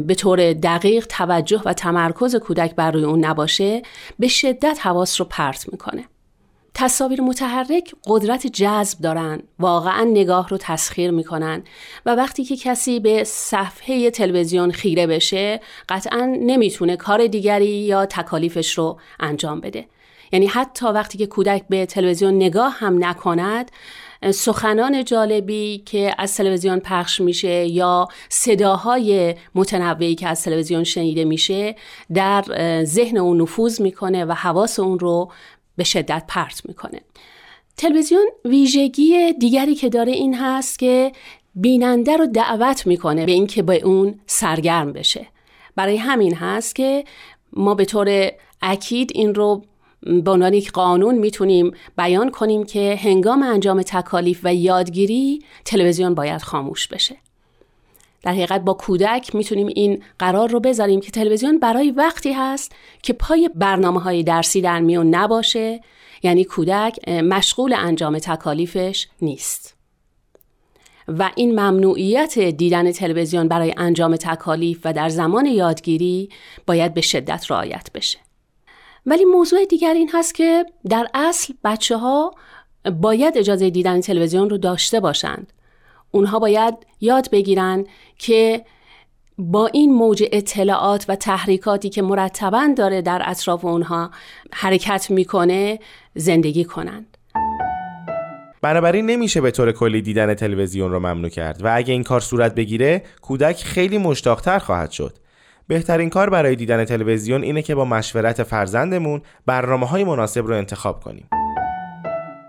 به 0.06 0.16
طور 0.16 0.54
دقیق 0.54 1.06
توجه 1.06 1.62
و 1.66 1.74
تمرکز 1.74 2.36
کودک 2.36 2.76
بر 2.76 2.92
روی 2.92 3.04
اون 3.04 3.26
نباشه 3.26 3.82
به 4.20 4.28
شدت 4.28 4.80
حواس 4.82 5.22
رو 5.22 5.28
پرت 5.30 5.70
می‌کنه. 5.72 6.04
تصاویر 6.74 7.22
متحرک 7.22 7.96
قدرت 8.08 8.48
جذب 8.48 9.00
دارن 9.00 9.42
واقعا 9.60 10.04
نگاه 10.04 10.50
رو 10.50 10.58
تسخیر 10.58 11.12
می‌کنن 11.12 11.64
و 12.06 12.16
وقتی 12.16 12.44
که 12.44 12.58
کسی 12.58 13.00
به 13.00 13.24
صفحه 13.24 14.12
تلویزیون 14.12 14.72
خیره 14.72 15.08
بشه 15.08 15.60
قطعا 15.90 16.38
نمی‌تونه 16.42 16.96
کار 16.96 17.28
دیگری 17.28 17.68
یا 17.68 18.06
تکالیفش 18.06 18.78
رو 18.78 19.00
انجام 19.20 19.62
بده. 19.62 19.86
یعنی 20.32 20.48
حتی 20.48 20.86
وقتی 20.86 21.18
که 21.18 21.26
کودک 21.26 21.64
به 21.70 21.86
تلویزیون 21.86 22.36
نگاه 22.36 22.74
هم 22.78 23.06
نکند 23.06 23.72
سخنان 24.32 25.04
جالبی 25.04 25.78
که 25.78 26.16
از 26.18 26.36
تلویزیون 26.36 26.80
پخش 26.80 27.22
میشه 27.22 27.66
یا 27.66 28.08
صداهای 28.30 29.36
متنوعی 29.56 30.16
که 30.16 30.28
از 30.28 30.44
تلویزیون 30.44 30.84
شنیده 30.84 31.26
میشه 31.26 31.76
در 32.14 32.44
ذهن 32.84 33.18
اون 33.18 33.42
نفوذ 33.42 33.82
می‌کنه 33.82 34.26
و 34.26 34.32
حواس 34.32 34.80
اون 34.80 35.00
رو 35.00 35.32
به 35.76 35.84
شدت 35.84 36.24
پرت 36.28 36.62
می‌کنه. 36.66 37.02
تلویزیون 37.78 38.28
ویژگی 38.46 39.34
دیگری 39.34 39.76
که 39.76 39.90
داره 39.90 40.12
این 40.12 40.36
هست 40.36 40.80
که 40.80 41.12
بیننده 41.56 42.18
رو 42.18 42.28
دعوت 42.28 42.88
می‌کنه 42.88 43.26
به 43.26 43.32
اینکه 43.32 43.64
به 43.64 43.76
اون 43.76 44.20
سرگرم 44.28 44.94
بشه. 44.94 45.28
برای 45.76 45.98
همین 45.98 46.36
هست 46.36 46.76
که 46.76 47.04
ما 47.54 47.76
به 47.76 47.86
طور 47.86 48.32
اکید 48.62 49.12
این 49.16 49.36
رو 49.36 49.64
به 50.02 50.32
عنوان 50.32 50.54
یک 50.54 50.72
قانون 50.72 51.16
می‌تونیم 51.16 51.72
بیان 51.98 52.32
کنیم 52.32 52.64
که 52.64 53.00
هنگام 53.02 53.44
انجام 53.44 53.82
تکالیف 53.82 54.40
و 54.44 54.56
یادگیری 54.56 55.42
تلویزیون 55.66 56.14
باید 56.14 56.42
خاموش 56.42 56.88
بشه. 56.88 57.16
در 58.24 58.32
حقیقت 58.32 58.62
با 58.62 58.74
کودک 58.74 59.36
می‌تونیم 59.36 59.68
این 59.68 60.04
قرار 60.20 60.50
رو 60.50 60.60
بذاریم 60.60 61.00
که 61.00 61.12
تلویزیون 61.12 61.60
برای 61.60 61.92
وقتی 61.92 62.34
هست 62.34 62.72
که 63.02 63.14
پای 63.14 63.50
برنامه 63.56 64.00
های 64.02 64.24
درسی 64.24 64.62
در 64.62 64.80
میون 64.80 65.16
نباشه 65.16 65.82
یعنی 66.24 66.44
کودک 66.44 67.10
مشغول 67.10 67.74
انجام 67.74 68.20
تکالیفش 68.20 69.08
نیست. 69.22 69.78
و 71.08 71.32
این 71.36 71.52
ممنوعیت 71.52 72.40
دیدن 72.40 72.92
تلویزیون 72.92 73.48
برای 73.48 73.74
انجام 73.78 74.16
تکالیف 74.16 74.82
و 74.86 74.94
در 74.94 75.10
زمان 75.10 75.46
یادگیری 75.46 76.30
باید 76.66 76.94
به 76.94 77.02
شدت 77.02 77.52
رعایت 77.52 77.90
بشه. 77.94 78.27
ولی 79.08 79.26
موضوع 79.26 79.66
دیگر 79.66 79.94
این 79.94 80.10
هست 80.14 80.36
که 80.36 80.66
در 80.90 81.08
اصل 81.14 81.54
بچه 81.64 81.98
ها 81.98 82.36
باید 83.02 83.38
اجازه 83.38 83.70
دیدن 83.70 84.02
تلویزیون 84.02 84.50
رو 84.50 84.58
داشته 84.58 85.00
باشند. 85.00 85.54
اونها 86.12 86.40
باید 86.40 86.74
یاد 87.02 87.30
بگیرن 87.32 87.86
که 88.18 88.66
با 89.38 89.68
این 89.68 89.94
موج 89.94 90.24
اطلاعات 90.32 91.06
و 91.08 91.16
تحریکاتی 91.16 91.90
که 91.90 92.02
مرتبا 92.02 92.70
داره 92.78 93.02
در 93.02 93.22
اطراف 93.26 93.66
اونها 93.66 94.12
حرکت 94.54 95.12
می‌کنه 95.12 95.80
زندگی 96.16 96.64
کنند. 96.64 97.18
بنابراین 98.62 99.06
نمیشه 99.06 99.42
به 99.42 99.52
طور 99.52 99.72
کلی 99.72 100.02
دیدن 100.02 100.34
تلویزیون 100.34 100.92
رو 100.92 101.00
ممنوع 101.00 101.30
کرد 101.30 101.64
و 101.64 101.72
اگه 101.76 101.94
این 101.94 102.04
کار 102.04 102.20
صورت 102.20 102.56
بگیره 102.56 103.04
کودک 103.22 103.64
خیلی 103.64 103.98
مشتاقتر 103.98 104.60
خواهد 104.60 104.92
شد 104.92 105.14
بهترین 105.68 106.10
کار 106.10 106.30
برای 106.30 106.56
دیدن 106.56 106.86
تلویزیون 106.86 107.44
اینه 107.44 107.62
که 107.62 107.76
با 107.76 107.86
مشورت 107.86 108.44
فرزندمون 108.44 109.22
برنامه 109.46 109.88
های 109.88 110.04
مناسب 110.04 110.48
رو 110.48 110.54
انتخاب 110.58 111.04
کنیم. 111.04 111.30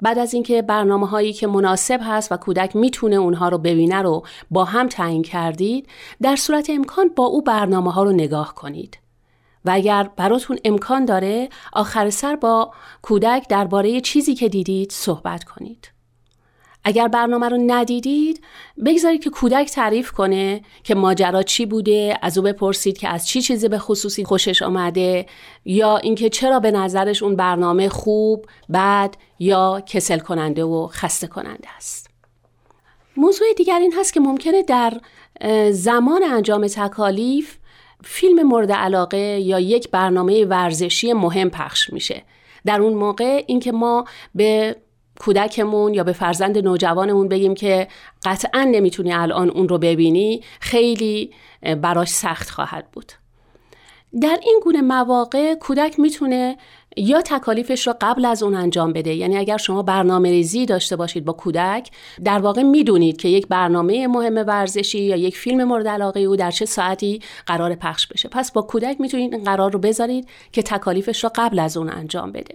بعد 0.03 0.19
از 0.19 0.35
اینکه 0.35 0.63
برنامه 0.63 1.07
هایی 1.07 1.33
که 1.33 1.47
مناسب 1.47 2.01
هست 2.03 2.33
و 2.33 2.37
کودک 2.37 2.77
می‌تونه 2.77 3.17
اونها 3.17 3.49
رو 3.49 3.59
ببینه 3.59 4.03
رو 4.03 4.23
با 4.51 4.65
هم 4.65 4.89
تعیین 4.89 5.23
کردید 5.23 5.89
در 6.23 6.37
صورت 6.37 6.71
امکان 6.71 7.09
با 7.17 7.25
او 7.25 7.43
برنامه 7.43 7.93
ها 7.93 8.03
رو 8.03 8.13
نگاه 8.13 8.55
کنید 8.55 8.99
و 9.65 9.71
اگر 9.71 10.11
براتون 10.17 10.59
امکان 10.65 11.05
داره 11.05 11.49
آخر 11.73 12.11
سر 12.11 12.37
با 12.37 12.73
کودک 13.03 13.49
درباره 13.49 14.01
چیزی 14.01 14.35
که 14.35 14.49
دیدید 14.49 14.93
صحبت 14.93 15.45
کنید 15.45 15.93
اگر 16.85 17.09
برنامه 17.09 17.49
رو 17.49 17.59
ندیدید 17.67 18.45
بگذارید 18.85 19.25
که 19.25 19.31
کودک 19.31 19.71
تعریف 19.71 20.13
کنه 20.13 20.63
که 20.83 20.95
ماجرا 20.95 21.43
چی 21.43 21.67
بوده 21.67 22.19
از 22.23 22.39
او 22.39 22.45
بپرسید 22.45 22.99
که 22.99 23.09
از 23.09 23.29
چی 23.29 23.43
چیزی 23.43 23.69
به 23.69 23.79
خصوصی 23.79 24.25
خوشش 24.25 24.63
آمده 24.63 25.27
یا 25.65 25.97
اینکه 25.97 26.29
چرا 26.29 26.61
به 26.61 26.71
نظرش 26.71 27.23
اون 27.23 27.37
برنامه 27.37 27.89
خوب 27.89 28.47
بد 28.73 29.15
یا 29.39 29.83
کسل 29.87 30.19
کننده 30.19 30.65
و 30.65 30.87
خسته 30.87 31.27
کننده 31.27 31.69
است. 31.77 32.11
موضوع 33.17 33.47
دیگر 33.57 33.79
این 33.79 33.95
هست 33.99 34.13
که 34.13 34.21
ممکنه 34.21 34.63
در 34.63 35.01
زمان 35.71 36.23
انجام 36.23 36.67
تکالیف 36.67 37.57
فیلم 38.05 38.43
مورد 38.43 38.73
علاقه 38.73 39.19
یا 39.19 39.61
یک 39.61 39.91
برنامه 39.91 40.45
ورزشی 40.45 41.13
مهم 41.13 41.51
پخش 41.51 41.93
میشه. 41.93 42.23
در 42.67 42.81
اون 42.81 42.95
موقع 42.95 43.45
اینکه 43.47 43.73
ما 43.73 44.05
به 44.35 44.77
کودکمون 45.21 45.95
یا 45.95 46.05
به 46.05 46.13
فرزند 46.13 46.59
نوجوانمون 46.59 47.29
بگیم 47.29 47.55
که 47.55 47.89
قطعا 48.25 48.65
نمی‌تونی 48.65 49.13
الان 49.13 49.51
اون 49.51 49.69
رو 49.69 49.79
ببینی 49.79 50.43
خیلی 50.61 51.33
براش 51.83 52.09
سخت 52.09 52.51
خواهد 52.51 52.91
بود. 52.93 53.13
در 54.23 54.39
این 54.43 54.61
گونه 54.63 54.81
مواقع 54.81 55.55
کودک 55.55 56.01
می‌تونه 56.01 56.57
یا 56.97 57.23
تکالیفش 57.23 57.87
رو 57.87 57.95
قبل 58.01 58.25
از 58.25 58.43
اون 58.43 58.55
انجام 58.55 58.93
بده. 58.93 59.15
یعنی 59.15 59.37
اگر 59.37 59.57
شما 59.57 59.83
برنامه 59.83 60.31
ریزی 60.31 60.67
داشته 60.67 60.97
باشید 60.97 61.25
با 61.25 61.33
کودک 61.33 61.91
در 62.25 62.39
واقع 62.39 62.63
می‌دونید 62.63 63.17
که 63.17 63.29
یک 63.29 63.47
برنامه 63.47 64.07
مهم 64.07 64.35
ورزشی 64.47 65.01
یا 65.01 65.17
یک 65.17 65.37
فیلم 65.37 65.65
مورد 65.65 65.89
علاقه 65.89 66.21
او 66.21 66.37
در 66.37 66.51
چه 66.51 66.65
ساعتی 66.65 67.21
قرار 67.47 67.75
پخش 67.75 68.07
بشه. 68.07 68.29
پس 68.29 68.53
با 68.53 68.63
کودک 68.63 69.01
می‌تونید 69.01 69.35
این 69.35 69.45
قرار 69.45 69.73
رو 69.73 69.79
بذارید 69.79 70.29
که 70.53 70.63
تکالیفش 70.63 71.25
رو 71.25 71.31
قبل 71.35 71.59
از 71.59 71.77
اون 71.77 71.91
انجام 71.91 72.33
بده. 72.33 72.55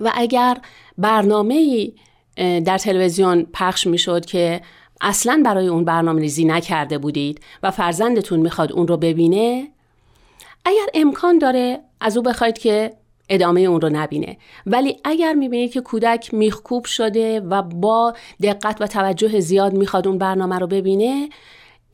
و 0.00 0.12
اگر 0.14 0.56
برنامه 0.98 1.88
در 2.36 2.78
تلویزیون 2.78 3.46
پخش 3.52 3.86
می‌شد 3.86 4.24
که 4.24 4.60
اصلا 5.00 5.42
برای 5.44 5.66
اون 5.66 5.84
برنامه 5.84 6.20
ریزی 6.20 6.44
نکرده 6.44 6.98
بودید 6.98 7.40
و 7.62 7.70
فرزندتون 7.70 8.40
می‌خواد 8.40 8.72
اون 8.72 8.88
رو 8.88 8.96
ببینه 8.96 9.68
اگر 10.64 10.86
امکان 10.94 11.38
داره 11.38 11.80
از 12.00 12.16
او 12.16 12.22
بخواید 12.22 12.58
که 12.58 12.92
ادامه 13.28 13.60
اون 13.60 13.80
رو 13.80 13.88
نبینه. 13.88 14.36
ولی 14.66 14.96
اگر 15.04 15.34
می‌بینید 15.34 15.72
که 15.72 15.80
کودک 15.80 16.34
میخکوب 16.34 16.84
شده 16.84 17.40
و 17.40 17.62
با 17.62 18.14
دقت 18.42 18.76
و 18.80 18.86
توجه 18.86 19.40
زیاد 19.40 19.72
می‌خواد 19.72 20.08
اون 20.08 20.18
برنامه 20.18 20.58
رو 20.58 20.66
ببینه 20.66 21.28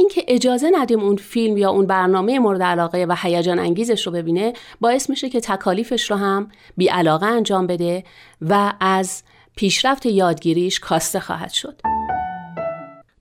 اینکه 0.01 0.25
اجازه 0.29 0.71
ندیم 0.73 1.01
اون 1.01 1.17
فیلم 1.17 1.57
یا 1.57 1.71
اون 1.71 1.87
برنامه 1.87 2.39
مورد 2.39 2.63
علاقه 2.63 3.07
و 3.09 3.17
هیجان 3.23 3.59
انگیزش 3.59 4.07
رو 4.07 4.13
ببینه 4.13 4.53
باعث 4.81 5.11
میشه 5.11 5.29
که 5.29 5.41
تکالیفش 5.41 6.11
رو 6.11 6.17
هم 6.17 6.49
بی 6.77 6.89
علاقه 6.89 7.27
انجام 7.27 7.67
بده 7.67 8.05
و 8.43 8.73
از 8.81 9.23
پیشرفت 9.57 10.07
یادگیریش 10.07 10.81
کاسته 10.81 11.21
خواهد 11.21 11.51
شد. 11.51 11.81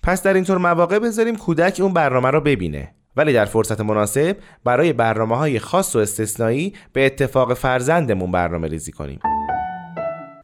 پس 0.03 0.23
در 0.23 0.33
اینطور 0.33 0.57
مواقع 0.57 0.99
بذاریم 0.99 1.35
کودک 1.35 1.79
اون 1.83 1.93
برنامه 1.93 2.31
رو 2.31 2.41
ببینه. 2.41 2.91
ولی 3.17 3.33
در 3.33 3.45
فرصت 3.45 3.81
مناسب 3.81 4.37
برای 4.63 4.93
برنامه 4.93 5.37
های 5.37 5.59
خاص 5.59 5.95
و 5.95 5.99
استثنایی 5.99 6.73
به 6.93 7.05
اتفاق 7.05 7.53
فرزندمون 7.53 8.31
برنامه 8.31 8.67
ریزی 8.67 8.91
کنیم. 8.91 9.19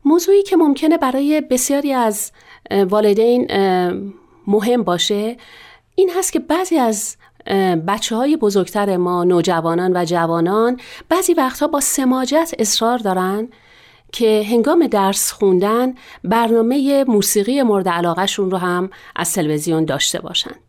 موضوعی 0.06 0.44
که 0.44 0.56
ممکنه 0.56 0.98
برای 0.98 1.42
بسیاری 1.42 1.94
از 1.94 2.32
والدین 2.72 3.48
مهم 4.48 4.84
باشه 4.84 5.38
این 5.96 6.12
هست 6.18 6.34
که 6.34 6.40
بعضی 6.40 6.78
از 6.78 7.18
بچه 7.88 8.16
های 8.16 8.38
بزرگتر 8.38 8.98
ما 8.98 9.24
نوجوانان 9.24 9.98
و 9.98 10.06
جوانان 10.06 10.80
بعضی 11.10 11.34
وقتها 11.34 11.68
با 11.68 11.80
سماجت 11.80 12.52
اصرار 12.60 12.98
دارن 12.98 13.48
که 14.12 14.46
هنگام 14.50 14.88
درس 14.88 15.32
خوندن 15.32 15.94
برنامه 16.24 17.04
موسیقی 17.08 17.62
مورد 17.62 17.90
علاقهشون 17.90 18.52
رو 18.52 18.58
هم 18.58 18.90
از 19.16 19.34
تلویزیون 19.34 19.86
داشته 19.86 20.22
باشند. 20.22 20.60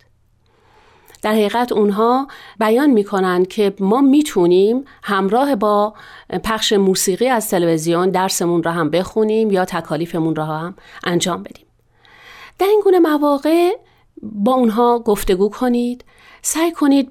در 1.22 1.32
حقیقت 1.32 1.72
اونها 1.72 2.28
بیان 2.58 2.90
می‌کنن 2.90 3.44
که 3.44 3.74
ما 3.80 4.00
می‌تونیم 4.00 4.84
همراه 5.02 5.56
با 5.56 5.94
پخش 6.44 6.72
موسیقی 6.72 7.28
از 7.28 7.50
تلویزیون 7.50 8.10
درسمون 8.10 8.62
رو 8.62 8.70
هم 8.70 8.90
بخونیم 8.90 9.50
یا 9.50 9.64
تکالیفمون 9.64 10.36
رو 10.36 10.42
هم 10.42 10.74
انجام 11.04 11.42
بدیم. 11.42 11.66
در 12.58 12.66
این 12.66 12.80
گونه 12.84 12.98
مواقع 12.98 13.70
با 14.22 14.52
اونها 14.52 14.98
گفتگو 14.98 15.48
کنید. 15.48 16.04
سعی 16.42 16.72
کنید 16.72 17.10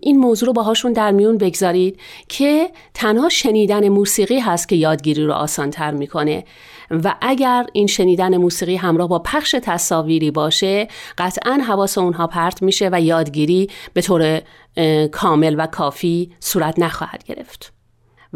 این 0.00 0.18
موضوع 0.18 0.46
رو 0.46 0.52
باهاشون 0.52 0.92
در 0.92 1.10
میون 1.10 1.38
بگذارید 1.38 2.00
که 2.28 2.70
تنها 2.94 3.28
شنیدن 3.28 3.88
موسیقی 3.88 4.38
هست 4.38 4.68
که 4.68 4.76
یادگیری 4.76 5.24
رو 5.24 5.32
آسانتر 5.32 5.90
می‌کنه. 5.90 6.44
و 6.90 7.14
اگر 7.20 7.66
این 7.72 7.86
شنیدن 7.86 8.36
موسیقی 8.36 8.76
همراه 8.76 9.08
با 9.08 9.18
پخش 9.18 9.56
تصاویری 9.62 10.30
باشه 10.30 10.88
قطعا 11.18 11.52
حواس 11.52 11.98
اونها 11.98 12.26
پرت 12.26 12.62
میشه 12.62 12.88
و 12.92 13.00
یادگیری 13.00 13.70
به 13.94 14.02
طور 14.02 14.42
کامل 15.12 15.54
و 15.58 15.66
کافی 15.66 16.30
صورت 16.40 16.78
نخواهد 16.78 17.24
گرفت. 17.24 17.75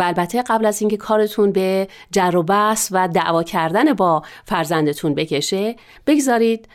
و 0.01 0.03
البته 0.03 0.42
قبل 0.42 0.66
از 0.66 0.80
اینکه 0.80 0.96
کارتون 0.96 1.53
به 1.53 1.88
جر 2.11 2.36
و 2.36 2.42
بحث 2.42 2.88
و 2.92 3.09
دعوا 3.09 3.42
کردن 3.42 3.92
با 3.92 4.22
فرزندتون 4.44 5.14
بکشه 5.14 5.76
بگذارید 6.07 6.68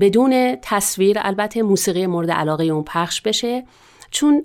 بدون 0.00 0.56
تصویر 0.62 1.18
البته 1.20 1.62
موسیقی 1.62 2.06
مورد 2.06 2.30
علاقه 2.30 2.64
اون 2.64 2.84
پخش 2.84 3.20
بشه. 3.20 3.64
چون 4.10 4.42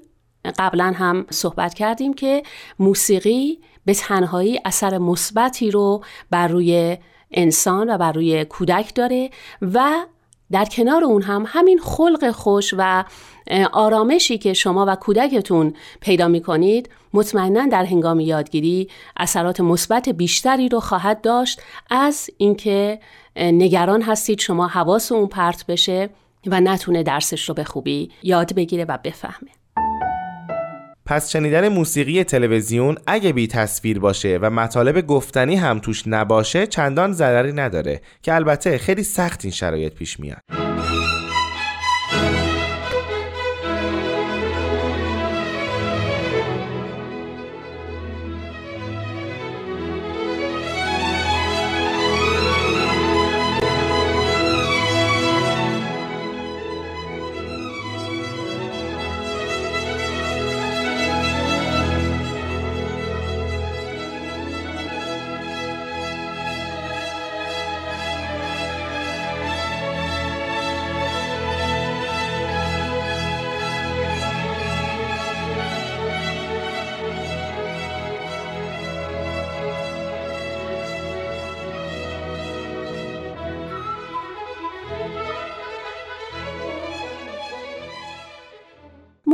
قبلا 0.59 0.93
هم 0.95 1.25
صحبت 1.29 1.73
کردیم 1.73 2.13
که 2.13 2.43
موسیقی 2.79 3.59
به 3.85 3.93
تنهایی 3.93 4.59
اثر 4.65 4.97
مثبتی 4.97 5.71
رو 5.71 6.03
بر 6.31 6.47
روی 6.47 6.97
انسان 7.31 7.89
و 7.89 7.97
بر 7.97 8.11
روی 8.11 8.45
کودک 8.45 8.95
داره 8.95 9.29
و 9.61 10.05
در 10.53 10.65
کنار 10.65 11.03
اون 11.03 11.21
هم 11.21 11.43
همین 11.47 11.79
خلق 11.79 12.31
خوش 12.31 12.73
و 12.77 13.05
آرامشی 13.71 14.37
که 14.37 14.53
شما 14.53 14.85
و 14.87 14.95
کودکتون 14.95 15.73
پیدا 16.01 16.27
می 16.27 16.41
کنید 16.41 16.89
مطمئنا 17.13 17.65
در 17.65 17.83
هنگام 17.83 18.19
یادگیری 18.19 18.89
اثرات 19.17 19.59
مثبت 19.59 20.09
بیشتری 20.09 20.69
رو 20.69 20.79
خواهد 20.79 21.21
داشت. 21.21 21.61
از 21.89 22.29
اینکه 22.37 22.99
نگران 23.35 24.01
هستید 24.01 24.39
شما 24.39 24.67
حواس 24.67 25.11
اون 25.11 25.27
پرت 25.27 25.65
بشه 25.65 26.09
و 26.47 26.61
نتونه 26.61 27.03
درسش 27.03 27.49
رو 27.49 27.55
به 27.55 27.63
خوبی 27.63 28.11
یاد 28.23 28.55
بگیره 28.55 28.85
و 28.85 28.97
بفهمه. 29.03 29.51
پس 31.05 31.31
شنیدن 31.31 31.67
موسیقی 31.67 32.23
تلویزیون 32.23 32.97
اگه 33.07 33.33
بی 33.33 33.47
تصویر 33.47 33.99
باشه 33.99 34.39
و 34.41 34.49
مطالب 34.49 35.07
گفتنی 35.07 35.55
هم 35.55 35.79
توش 35.79 36.03
نباشه 36.07 36.67
چندان 36.67 37.13
ضرری 37.13 37.53
نداره 37.53 38.01
که 38.21 38.35
البته 38.35 38.77
خیلی 38.77 39.03
سخت 39.03 39.45
این 39.45 39.51
شرایط 39.51 39.93
پیش 39.93 40.19
میاد. 40.19 40.62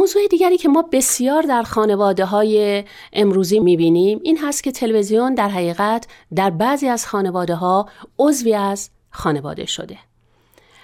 موضوع 0.10 0.28
دیگری 0.28 0.57
که 0.57 0.70
ما 0.70 0.82
بسیار 0.82 1.41
در 1.41 1.64
خانواده 1.64 2.26
های 2.26 2.84
امروزی 3.14 3.60
می‌بینیم 3.60 4.20
این 4.24 4.38
هست 4.38 4.64
که 4.64 4.72
تلویزیون 4.72 5.34
در 5.34 5.49
حقیقت 5.49 6.07
در 6.36 6.49
بعضی 6.49 6.88
از 6.88 7.05
خانواده 7.05 7.55
ها 7.55 7.89
عضوی 8.20 8.53
از 8.53 8.89
خانواده 9.10 9.66
شده. 9.66 9.97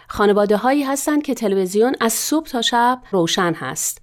خانواده 0.07 0.57
هایی 0.57 0.83
هستند 0.83 1.23
که 1.23 1.33
تلویزیون 1.33 1.95
از 1.99 2.13
صبح 2.13 2.45
تا 2.45 2.61
شب 2.61 3.01
روشن 3.11 3.53
هست. 3.53 4.01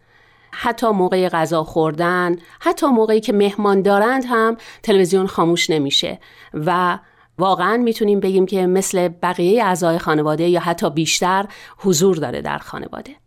حتی 0.50 0.86
موقع 0.86 1.28
غذا 1.28 1.64
خوردن، 1.64 2.36
حتی 2.60 2.86
موقعی 2.86 3.20
که 3.20 3.32
مهمان 3.32 3.82
دارند 3.82 4.24
هم 4.28 4.56
تلویزیون 4.82 5.26
خاموش 5.26 5.70
نمیشه 5.70 6.18
و 6.54 6.98
واقعا 7.38 7.76
می‌تونیم 7.76 8.20
بگیم 8.20 8.46
که 8.46 8.66
مثل 8.66 9.08
بقیه 9.08 9.64
اعضای 9.64 9.98
خانواده 9.98 10.48
یا 10.48 10.60
حتی 10.60 10.90
بیشتر 10.90 11.46
حضور 11.78 12.16
داره 12.16 12.40
در 12.40 12.58
خانواده. 12.58 13.21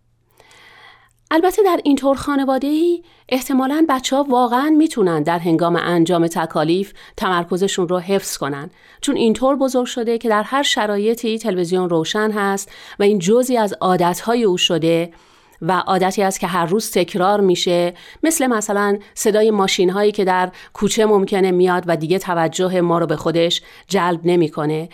البته 1.31 1.63
در 1.63 1.79
اینطور 1.83 2.15
خانواده 2.15 2.67
ای 2.67 3.03
احتمالا 3.29 3.85
بچه 3.89 4.15
ها 4.15 4.23
واقعا 4.23 4.69
می‌تونن 4.69 5.23
در 5.23 5.39
هنگام 5.39 5.75
انجام 5.75 6.27
تکالیف 6.27 6.93
تمرکزشون 7.17 7.87
رو 7.87 7.99
حفظ 7.99 8.37
کنن 8.37 8.69
چون 9.01 9.15
اینطور 9.15 9.55
بزرگ 9.55 9.85
شده 9.85 10.17
که 10.17 10.29
در 10.29 10.43
هر 10.43 10.63
شرایطی 10.63 11.39
تلویزیون 11.39 11.89
روشن 11.89 12.31
هست 12.31 12.71
و 12.99 13.03
این 13.03 13.19
جزی 13.19 13.57
از 13.57 13.73
عادتهای 13.81 14.43
او 14.43 14.57
شده 14.57 15.13
و 15.61 15.71
عادتی 15.71 16.23
است 16.23 16.39
که 16.39 16.47
هر 16.47 16.65
روز 16.65 16.91
تکرار 16.91 17.41
میشه 17.41 17.93
مثل 18.23 18.47
مثلا 18.47 18.97
صدای 19.13 19.51
ماشین 19.51 19.89
هایی 19.89 20.11
که 20.11 20.25
در 20.25 20.51
کوچه 20.73 21.05
ممکنه 21.05 21.51
میاد 21.51 21.83
و 21.87 21.97
دیگه 21.97 22.19
توجه 22.19 22.81
ما 22.81 22.99
رو 22.99 23.05
به 23.05 23.15
خودش 23.15 23.61
جلب 23.87 24.19
نمی‌کنه. 24.23 24.89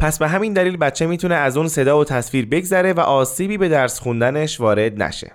پس 0.00 0.18
به 0.18 0.28
همین 0.28 0.52
دلیل 0.52 0.76
بچه 0.76 1.06
می‌تونه 1.06 1.34
از 1.34 1.56
اون 1.56 1.68
صدا 1.68 1.98
و 1.98 2.04
تصویر 2.04 2.46
بگذره 2.46 2.92
و 2.92 3.00
آسیبی 3.00 3.58
به 3.58 3.68
درس 3.68 4.00
خوندنش 4.00 4.60
وارد 4.60 5.02
نشه. 5.02 5.32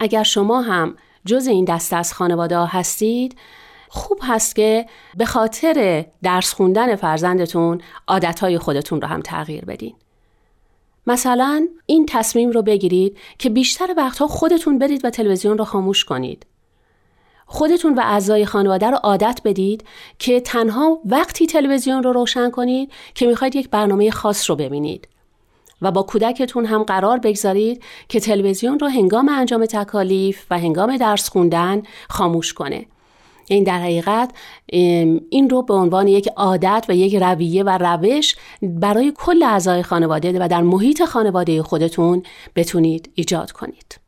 اگر 0.00 0.22
شما 0.22 0.60
هم 0.60 0.94
جز 1.24 1.46
این 1.46 1.64
دسته 1.64 1.96
از 1.96 2.12
خانواده 2.12 2.56
ها 2.56 2.66
هستید 2.66 3.36
خوب 3.88 4.18
هست 4.22 4.56
که 4.56 4.86
به 5.16 5.24
خاطر 5.24 6.04
درس 6.22 6.52
خوندن 6.52 6.96
فرزندتون 6.96 7.80
عادتهای 8.08 8.58
خودتون 8.58 9.00
رو 9.00 9.08
هم 9.08 9.20
تغییر 9.20 9.64
بدین. 9.64 9.94
مثلا 11.06 11.68
این 11.86 12.06
تصمیم 12.08 12.50
رو 12.50 12.62
بگیرید 12.62 13.18
که 13.38 13.50
بیشتر 13.50 13.94
وقتها 13.96 14.26
خودتون 14.26 14.78
برید 14.78 15.04
و 15.04 15.10
تلویزیون 15.10 15.58
رو 15.58 15.64
خاموش 15.64 16.04
کنید. 16.04 16.46
خودتون 17.52 17.94
و 17.94 18.00
اعضای 18.00 18.46
خانواده 18.46 18.90
رو 18.90 18.96
عادت 18.96 19.40
بدید 19.44 19.84
که 20.18 20.40
تنها 20.40 20.98
وقتی 21.04 21.46
تلویزیون 21.46 22.02
رو 22.02 22.12
روشن 22.12 22.50
کنید 22.50 22.92
که 23.14 23.26
می‌خواید 23.26 23.56
یک 23.56 23.70
برنامه 23.70 24.10
خاص 24.10 24.50
رو 24.50 24.56
ببینید 24.56 25.08
و 25.82 25.90
با 25.90 26.02
کودکتون 26.02 26.66
هم 26.66 26.82
قرار 26.82 27.18
بگذارید 27.18 27.82
که 28.08 28.20
تلویزیون 28.20 28.78
رو 28.78 28.88
هنگام 28.88 29.28
انجام 29.28 29.66
تکالیف 29.66 30.46
و 30.50 30.58
هنگام 30.58 30.96
درس 30.96 31.28
خوندن 31.28 31.82
خاموش 32.08 32.54
کنه 32.54 32.86
این 33.46 33.64
در 33.64 33.78
حقیقت 33.78 34.30
این 35.30 35.50
رو 35.50 35.62
به 35.62 35.74
عنوان 35.74 36.08
یک 36.08 36.28
عادت 36.36 36.86
و 36.88 36.92
یک 36.92 37.16
رویه 37.16 37.62
و 37.62 37.78
روش 37.78 38.36
برای 38.62 39.12
کل 39.16 39.42
اعضای 39.42 39.82
خانواده 39.82 40.44
و 40.44 40.48
در 40.48 40.62
محیط 40.62 41.04
خانواده 41.04 41.62
خودتون 41.62 42.22
بتونید 42.56 43.10
ایجاد 43.14 43.52
کنید. 43.52 44.00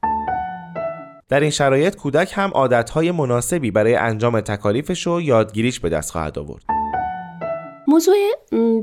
در 1.33 1.41
این 1.41 1.51
شرایط 1.51 1.97
کودک 1.97 2.33
هم 2.35 2.51
عادتهای 2.51 3.11
مناسبی 3.11 3.71
برای 3.71 3.95
انجام 3.95 4.41
تکالیفش 4.41 5.07
و 5.07 5.21
یادگیریش 5.21 5.81
به 5.81 5.89
دست 5.89 6.11
خواهد 6.11 6.39
آورد. 6.39 6.63
موضوع 7.87 8.15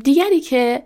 دیگری 0.04 0.40
که 0.40 0.84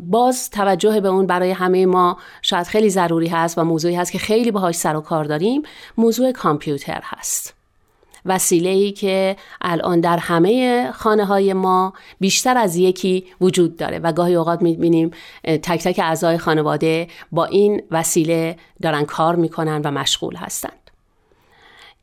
باز 0.00 0.50
توجه 0.50 1.00
به 1.00 1.08
اون 1.08 1.26
برای 1.26 1.50
همه 1.50 1.86
ما 1.86 2.18
شاید 2.42 2.66
خیلی 2.66 2.90
ضروری 2.90 3.26
هست 3.26 3.58
و 3.58 3.64
موضوعی 3.64 3.94
هست 3.94 4.12
که 4.12 4.18
خیلی 4.18 4.50
باهاش 4.50 4.74
سر 4.74 4.96
و 4.96 5.00
کار 5.00 5.24
داریم 5.24 5.62
موضوع 5.96 6.32
کامپیوتر 6.32 7.00
هست 7.04 7.54
وسیله 8.26 8.68
ای 8.68 8.92
که 8.92 9.36
الان 9.60 10.00
در 10.00 10.18
همه 10.18 10.90
خانه 10.92 11.24
های 11.24 11.52
ما 11.52 11.92
بیشتر 12.20 12.58
از 12.58 12.76
یکی 12.76 13.24
وجود 13.40 13.76
داره 13.76 13.98
و 13.98 14.12
گاهی 14.12 14.34
اوقات 14.34 14.62
می‌بینیم 14.62 15.10
تک 15.44 15.82
تک 15.82 16.00
اعضای 16.02 16.38
خانواده 16.38 17.08
با 17.32 17.44
این 17.44 17.82
وسیله 17.90 18.56
دارن 18.82 19.04
کار 19.04 19.36
می‌کنن 19.36 19.80
و 19.84 19.90
مشغول 19.90 20.36
هستند 20.36 20.79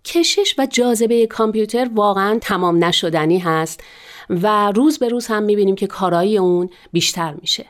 کشش 0.08 0.56
و 0.58 0.66
جاذبه 0.66 1.28
کامپیوتر 1.28 1.90
واقعا 1.96 2.40
تمام 2.42 2.84
نشدنی 2.84 3.40
هست 3.40 3.84
و 4.30 4.72
روز 4.72 5.00
به 5.00 5.10
روز 5.10 5.28
هم 5.28 5.44
می‌بینیم 5.44 5.76
که 5.76 5.88
کارایی 5.88 6.38
اون 6.38 6.70
بیشتر 6.92 7.34
میشه. 7.42 7.66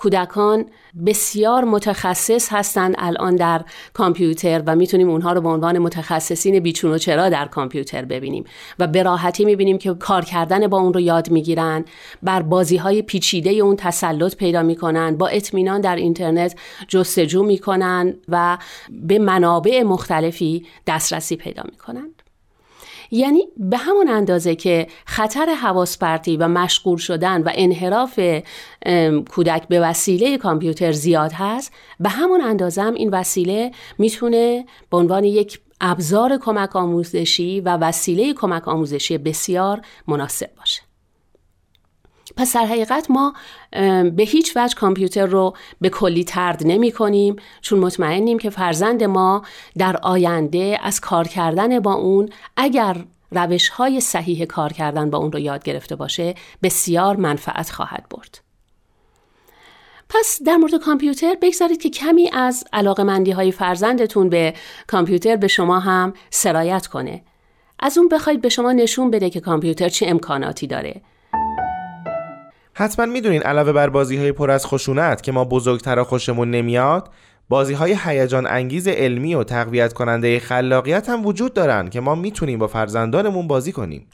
کودکان 0.00 0.66
بسیار 1.06 1.64
متخصص 1.64 2.48
هستند 2.52 2.94
الان 2.98 3.36
در 3.36 3.64
کامپیوتر 3.94 4.62
و 4.66 4.76
می‌تونیم 4.76 5.10
اونها 5.10 5.32
رو 5.32 5.40
به 5.40 5.48
عنوان 5.48 5.78
متخصصین 5.78 6.60
بیچون 6.60 6.92
و 6.92 6.98
چرا 6.98 7.28
در 7.28 7.46
کامپیوتر 7.46 8.04
ببینیم. 8.04 8.44
و 8.78 8.86
به 8.86 9.02
راحتی 9.02 9.44
می‌بینیم 9.44 9.78
که 9.78 9.94
کار 9.94 10.24
کردن 10.24 10.66
با 10.66 10.78
اون 10.78 10.94
رو 10.94 11.00
یاد 11.00 11.30
می‌گیرن 11.30 11.84
بر 12.22 12.42
بازی 12.42 12.76
های 12.76 13.02
پیچیده 13.02 13.50
اون 13.50 13.76
تسلط 13.76 14.36
پیدا 14.36 14.62
می‌کنن 14.62 15.16
با 15.16 15.28
اطمینان 15.28 15.80
در 15.80 15.96
اینترنت 15.96 16.58
جستجو 16.88 17.42
می‌کنن 17.42 18.14
و 18.28 18.58
به 18.90 19.18
منابع 19.18 19.82
مختلفی 19.82 20.66
دسترسی 20.86 21.36
پیدا 21.36 21.62
می‌کنن. 21.70 22.10
یعنی 23.10 23.48
به 23.56 23.76
همون 23.76 24.08
اندازه 24.08 24.54
که 24.54 24.86
خطر 25.06 25.46
حواس 25.46 25.98
پرتی 25.98 26.36
و 26.36 26.48
مشغول 26.48 26.98
شدن 26.98 27.42
و 27.42 27.50
انحراف 27.54 28.20
کودک 29.30 29.68
به 29.68 29.80
وسیله 29.80 30.38
کامپیوتر 30.38 30.92
زیاد 30.92 31.32
هست 31.32 31.72
به 32.00 32.08
همون 32.08 32.40
اندازه 32.40 32.82
هم 32.82 32.94
این 32.94 33.10
وسیله 33.10 33.70
می‌تونه 33.98 34.64
به 34.90 34.96
عنوان 34.96 35.24
یک 35.24 35.60
ابزار 35.80 36.38
کمک 36.38 36.76
آموزشی 36.76 37.60
و 37.60 37.76
وسیله 37.76 38.34
کمک 38.34 38.68
آموزشی 38.68 39.18
بسیار 39.18 39.80
مناسب 40.06 40.50
باشه. 40.56 40.89
پس 42.40 42.56
در 42.56 42.66
حقیقت 42.66 43.10
ما 43.10 43.34
به 44.16 44.22
هیچ 44.22 44.56
وجه 44.56 44.74
کامپیوتر 44.74 45.26
رو 45.26 45.54
به 45.80 45.88
کلی 45.88 46.24
ترد 46.24 46.62
نمی 46.66 46.92
کنیم 46.92 47.36
چون 47.60 47.78
مطمئنیم 47.78 48.38
که 48.38 48.50
فرزند 48.50 49.04
ما 49.04 49.42
در 49.78 49.96
آینده 49.96 50.78
از 50.82 51.00
کار 51.00 51.28
کردن 51.28 51.80
با 51.80 51.94
اون 51.94 52.28
اگر 52.56 52.96
روش 53.30 53.68
های 53.68 54.00
صحیح 54.00 54.44
کار 54.44 54.72
کردن 54.72 55.10
با 55.10 55.18
اون 55.18 55.32
رو 55.32 55.38
یاد 55.38 55.64
گرفته 55.64 55.96
باشه 55.96 56.34
بسیار 56.62 57.16
منفعت 57.16 57.70
خواهد 57.70 58.06
برد. 58.10 58.40
پس 60.08 60.40
در 60.46 60.56
مورد 60.56 60.74
کامپیوتر 60.74 61.36
بگذارید 61.42 61.82
که 61.82 61.90
کمی 61.90 62.30
از 62.32 62.64
علاقه 62.72 63.32
های 63.34 63.52
فرزندتون 63.52 64.28
به 64.28 64.54
کامپیوتر 64.86 65.36
به 65.36 65.48
شما 65.48 65.80
هم 65.80 66.12
سرایت 66.30 66.86
کنه. 66.86 67.22
از 67.78 67.98
اون 67.98 68.08
بخواید 68.08 68.40
به 68.40 68.48
شما 68.48 68.72
نشون 68.72 69.10
بده 69.10 69.30
که 69.30 69.40
کامپیوتر 69.40 69.88
چه 69.88 70.06
امکاناتی 70.06 70.66
داره 70.66 71.02
حتما 72.80 73.06
می‌دونین 73.06 73.42
علاوه 73.42 73.72
بر 73.72 73.88
بازی 73.88 74.16
های 74.16 74.32
پر 74.32 74.50
از 74.50 74.66
خشونت 74.66 75.22
که 75.22 75.32
ما 75.32 75.44
بزرگتر 75.44 76.02
خوشمون 76.02 76.50
نمیاد 76.50 77.08
بازی 77.48 77.74
های 77.74 77.96
هیجان 78.04 78.46
انگیز 78.46 78.88
علمی 78.88 79.34
و 79.34 79.44
تقویت 79.44 79.92
کننده 79.92 80.38
خلاقیت 80.38 81.08
هم 81.08 81.26
وجود 81.26 81.54
دارن 81.54 81.88
که 81.88 82.00
ما 82.00 82.14
می‌تونیم 82.14 82.58
با 82.58 82.66
فرزندانمون 82.66 83.48
بازی 83.48 83.72
کنیم. 83.72 84.08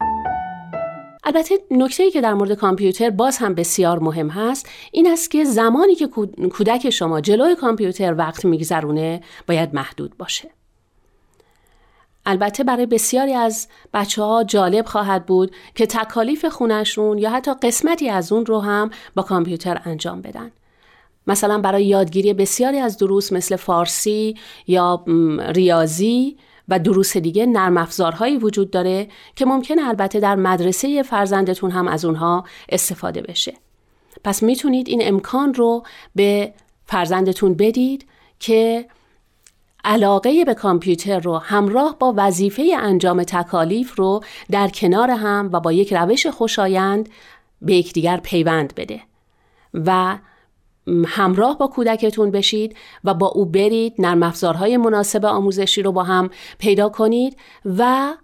البته 1.25 1.55
نکته 1.71 2.03
ای 2.03 2.11
که 2.11 2.21
در 2.21 2.35
مورد 2.35 2.53
کامپیوتر 2.53 3.11
باز 3.11 3.37
هم 3.39 3.55
بسیار 3.55 3.99
مهم 3.99 4.29
هست 4.29 4.69
این 4.93 5.07
است 5.07 5.31
که 5.31 5.45
زمانی 5.45 5.95
که 5.95 6.09
کودک 6.51 6.91
شما 6.91 7.21
جلوی 7.21 7.57
کامپیوتر 7.57 8.15
وقت 8.15 8.45
میگذرونه 8.45 9.21
باید 9.47 9.75
محدود 9.75 10.17
باشه. 10.19 10.56
البته 12.27 12.65
برای 12.65 12.87
بسیاری 12.87 13.35
از 13.35 13.69
بچه 13.95 14.23
ها 14.23 14.45
جالب 14.45 14.87
خواهد 14.87 15.27
بود 15.27 15.55
که 15.75 15.87
تکالیف 15.87 16.45
خونشون 16.45 17.19
یا 17.19 17.31
حتی 17.31 17.55
قسمتی 17.63 18.09
از 18.09 18.33
اون 18.33 18.47
رو 18.47 18.61
هم 18.61 18.91
با 19.15 19.23
کامپیوتر 19.23 19.83
انجام 19.85 20.23
بدن. 20.23 20.51
مثلا 21.27 21.59
برای 21.59 21.85
یادگیری 21.85 22.33
بسیاری 22.33 22.79
از 22.79 22.99
دروس 22.99 23.33
مثل 23.33 23.57
فارسی 23.57 24.35
یا 24.67 25.05
ریاضی 25.49 26.37
و 26.69 26.79
دروس 26.79 27.17
دیگه 27.17 27.47
نرم 27.47 27.77
افزارهایی 27.77 28.37
وجود 28.37 28.71
داره 28.71 29.09
که 29.37 29.45
ممکنه 29.45 29.89
البته 29.89 30.21
در 30.21 30.35
مدرسه 30.35 31.03
فرزندتون 31.03 31.71
هم 31.71 31.89
از 31.89 32.05
اونها 32.05 32.45
استفاده 32.69 33.23
بشه. 33.23 33.55
پس 34.25 34.43
می‌تونید 34.43 34.89
این 34.89 35.01
امکان 35.05 35.55
رو 35.55 35.83
به 36.15 36.53
فرزندتون 36.85 37.55
بدید 37.55 38.07
که 38.39 38.87
علاقه 39.87 40.45
به 40.45 40.55
کامپیوتر 40.55 41.21
رو 41.21 41.39
همراه 41.39 41.97
با 41.99 42.15
وظیفه 42.17 42.75
انجام 42.79 43.23
تکالیف 43.23 43.97
رو 43.97 44.21
در 44.51 44.69
کنار 44.69 45.11
هم 45.11 45.51
و 45.53 45.61
با 45.61 45.73
یک 45.73 45.93
روش 45.93 46.27
خوشایند 46.27 47.09
به 47.63 47.75
یکدیگر 47.75 48.17
پیوند 48.17 48.75
بده 48.75 49.01
و 49.75 50.19
همراه 51.07 51.59
با 51.59 51.67
کودکتون 51.67 52.31
بشید 52.31 52.77
و 53.05 53.15
با 53.15 53.27
او 53.27 53.45
برید 53.45 53.95
نرم 53.99 54.23
افزارهای 54.23 54.77
مناسب 54.77 55.25
آموزشی 55.25 55.83
رو 55.83 55.93
با 55.93 56.03
هم 56.03 56.31
پیدا 56.59 56.89
کنید 56.89 57.37
و 57.65 58.15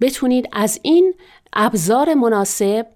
بتونید 0.00 0.48
از 0.52 0.80
این 0.82 1.14
ابزار 1.52 2.14
مناسب 2.14 2.86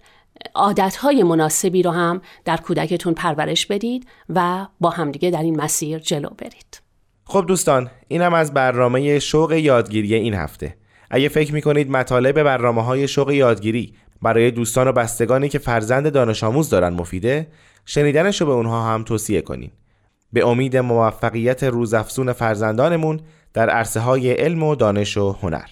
عادتهای 0.54 1.22
مناسبی 1.22 1.82
رو 1.82 1.90
هم 1.90 2.20
در 2.44 2.56
کودکتون 2.56 3.14
پرورش 3.14 3.66
بدید 3.66 4.06
و 4.28 4.66
با 4.80 4.90
همدیگه 4.90 5.30
در 5.30 5.42
این 5.42 5.60
مسیر 5.60 5.98
جلو 5.98 6.28
برید. 6.28 6.83
خب 7.26 7.44
دوستان 7.48 7.90
اینم 8.08 8.34
از 8.34 8.54
برنامه 8.54 9.18
شوق 9.18 9.52
یادگیری 9.52 10.14
این 10.14 10.34
هفته. 10.34 10.76
اگه 11.10 11.28
فکر 11.28 11.54
می‌کنید 11.54 11.90
مطالب 11.90 12.42
برنامه 12.42 12.82
های 12.82 13.08
شوق 13.08 13.30
یادگیری 13.30 13.94
برای 14.22 14.50
دوستان 14.50 14.88
و 14.88 14.92
بستگانی 14.92 15.48
که 15.48 15.58
فرزند 15.58 16.12
دانش 16.12 16.44
آموز 16.44 16.70
دارن 16.70 16.94
مفیده 16.94 17.46
شنیدنش 17.84 18.40
رو 18.40 18.46
به 18.46 18.52
اونها 18.52 18.94
هم 18.94 19.02
توصیه 19.02 19.40
کنین. 19.40 19.70
به 20.32 20.46
امید 20.46 20.76
موفقیت 20.76 21.64
روزافزون 21.64 22.32
فرزندانمون 22.32 23.20
در 23.52 23.70
عرصه 23.70 24.00
های 24.00 24.32
علم 24.32 24.62
و 24.62 24.74
دانش 24.74 25.16
و 25.16 25.32
هنر. 25.32 25.66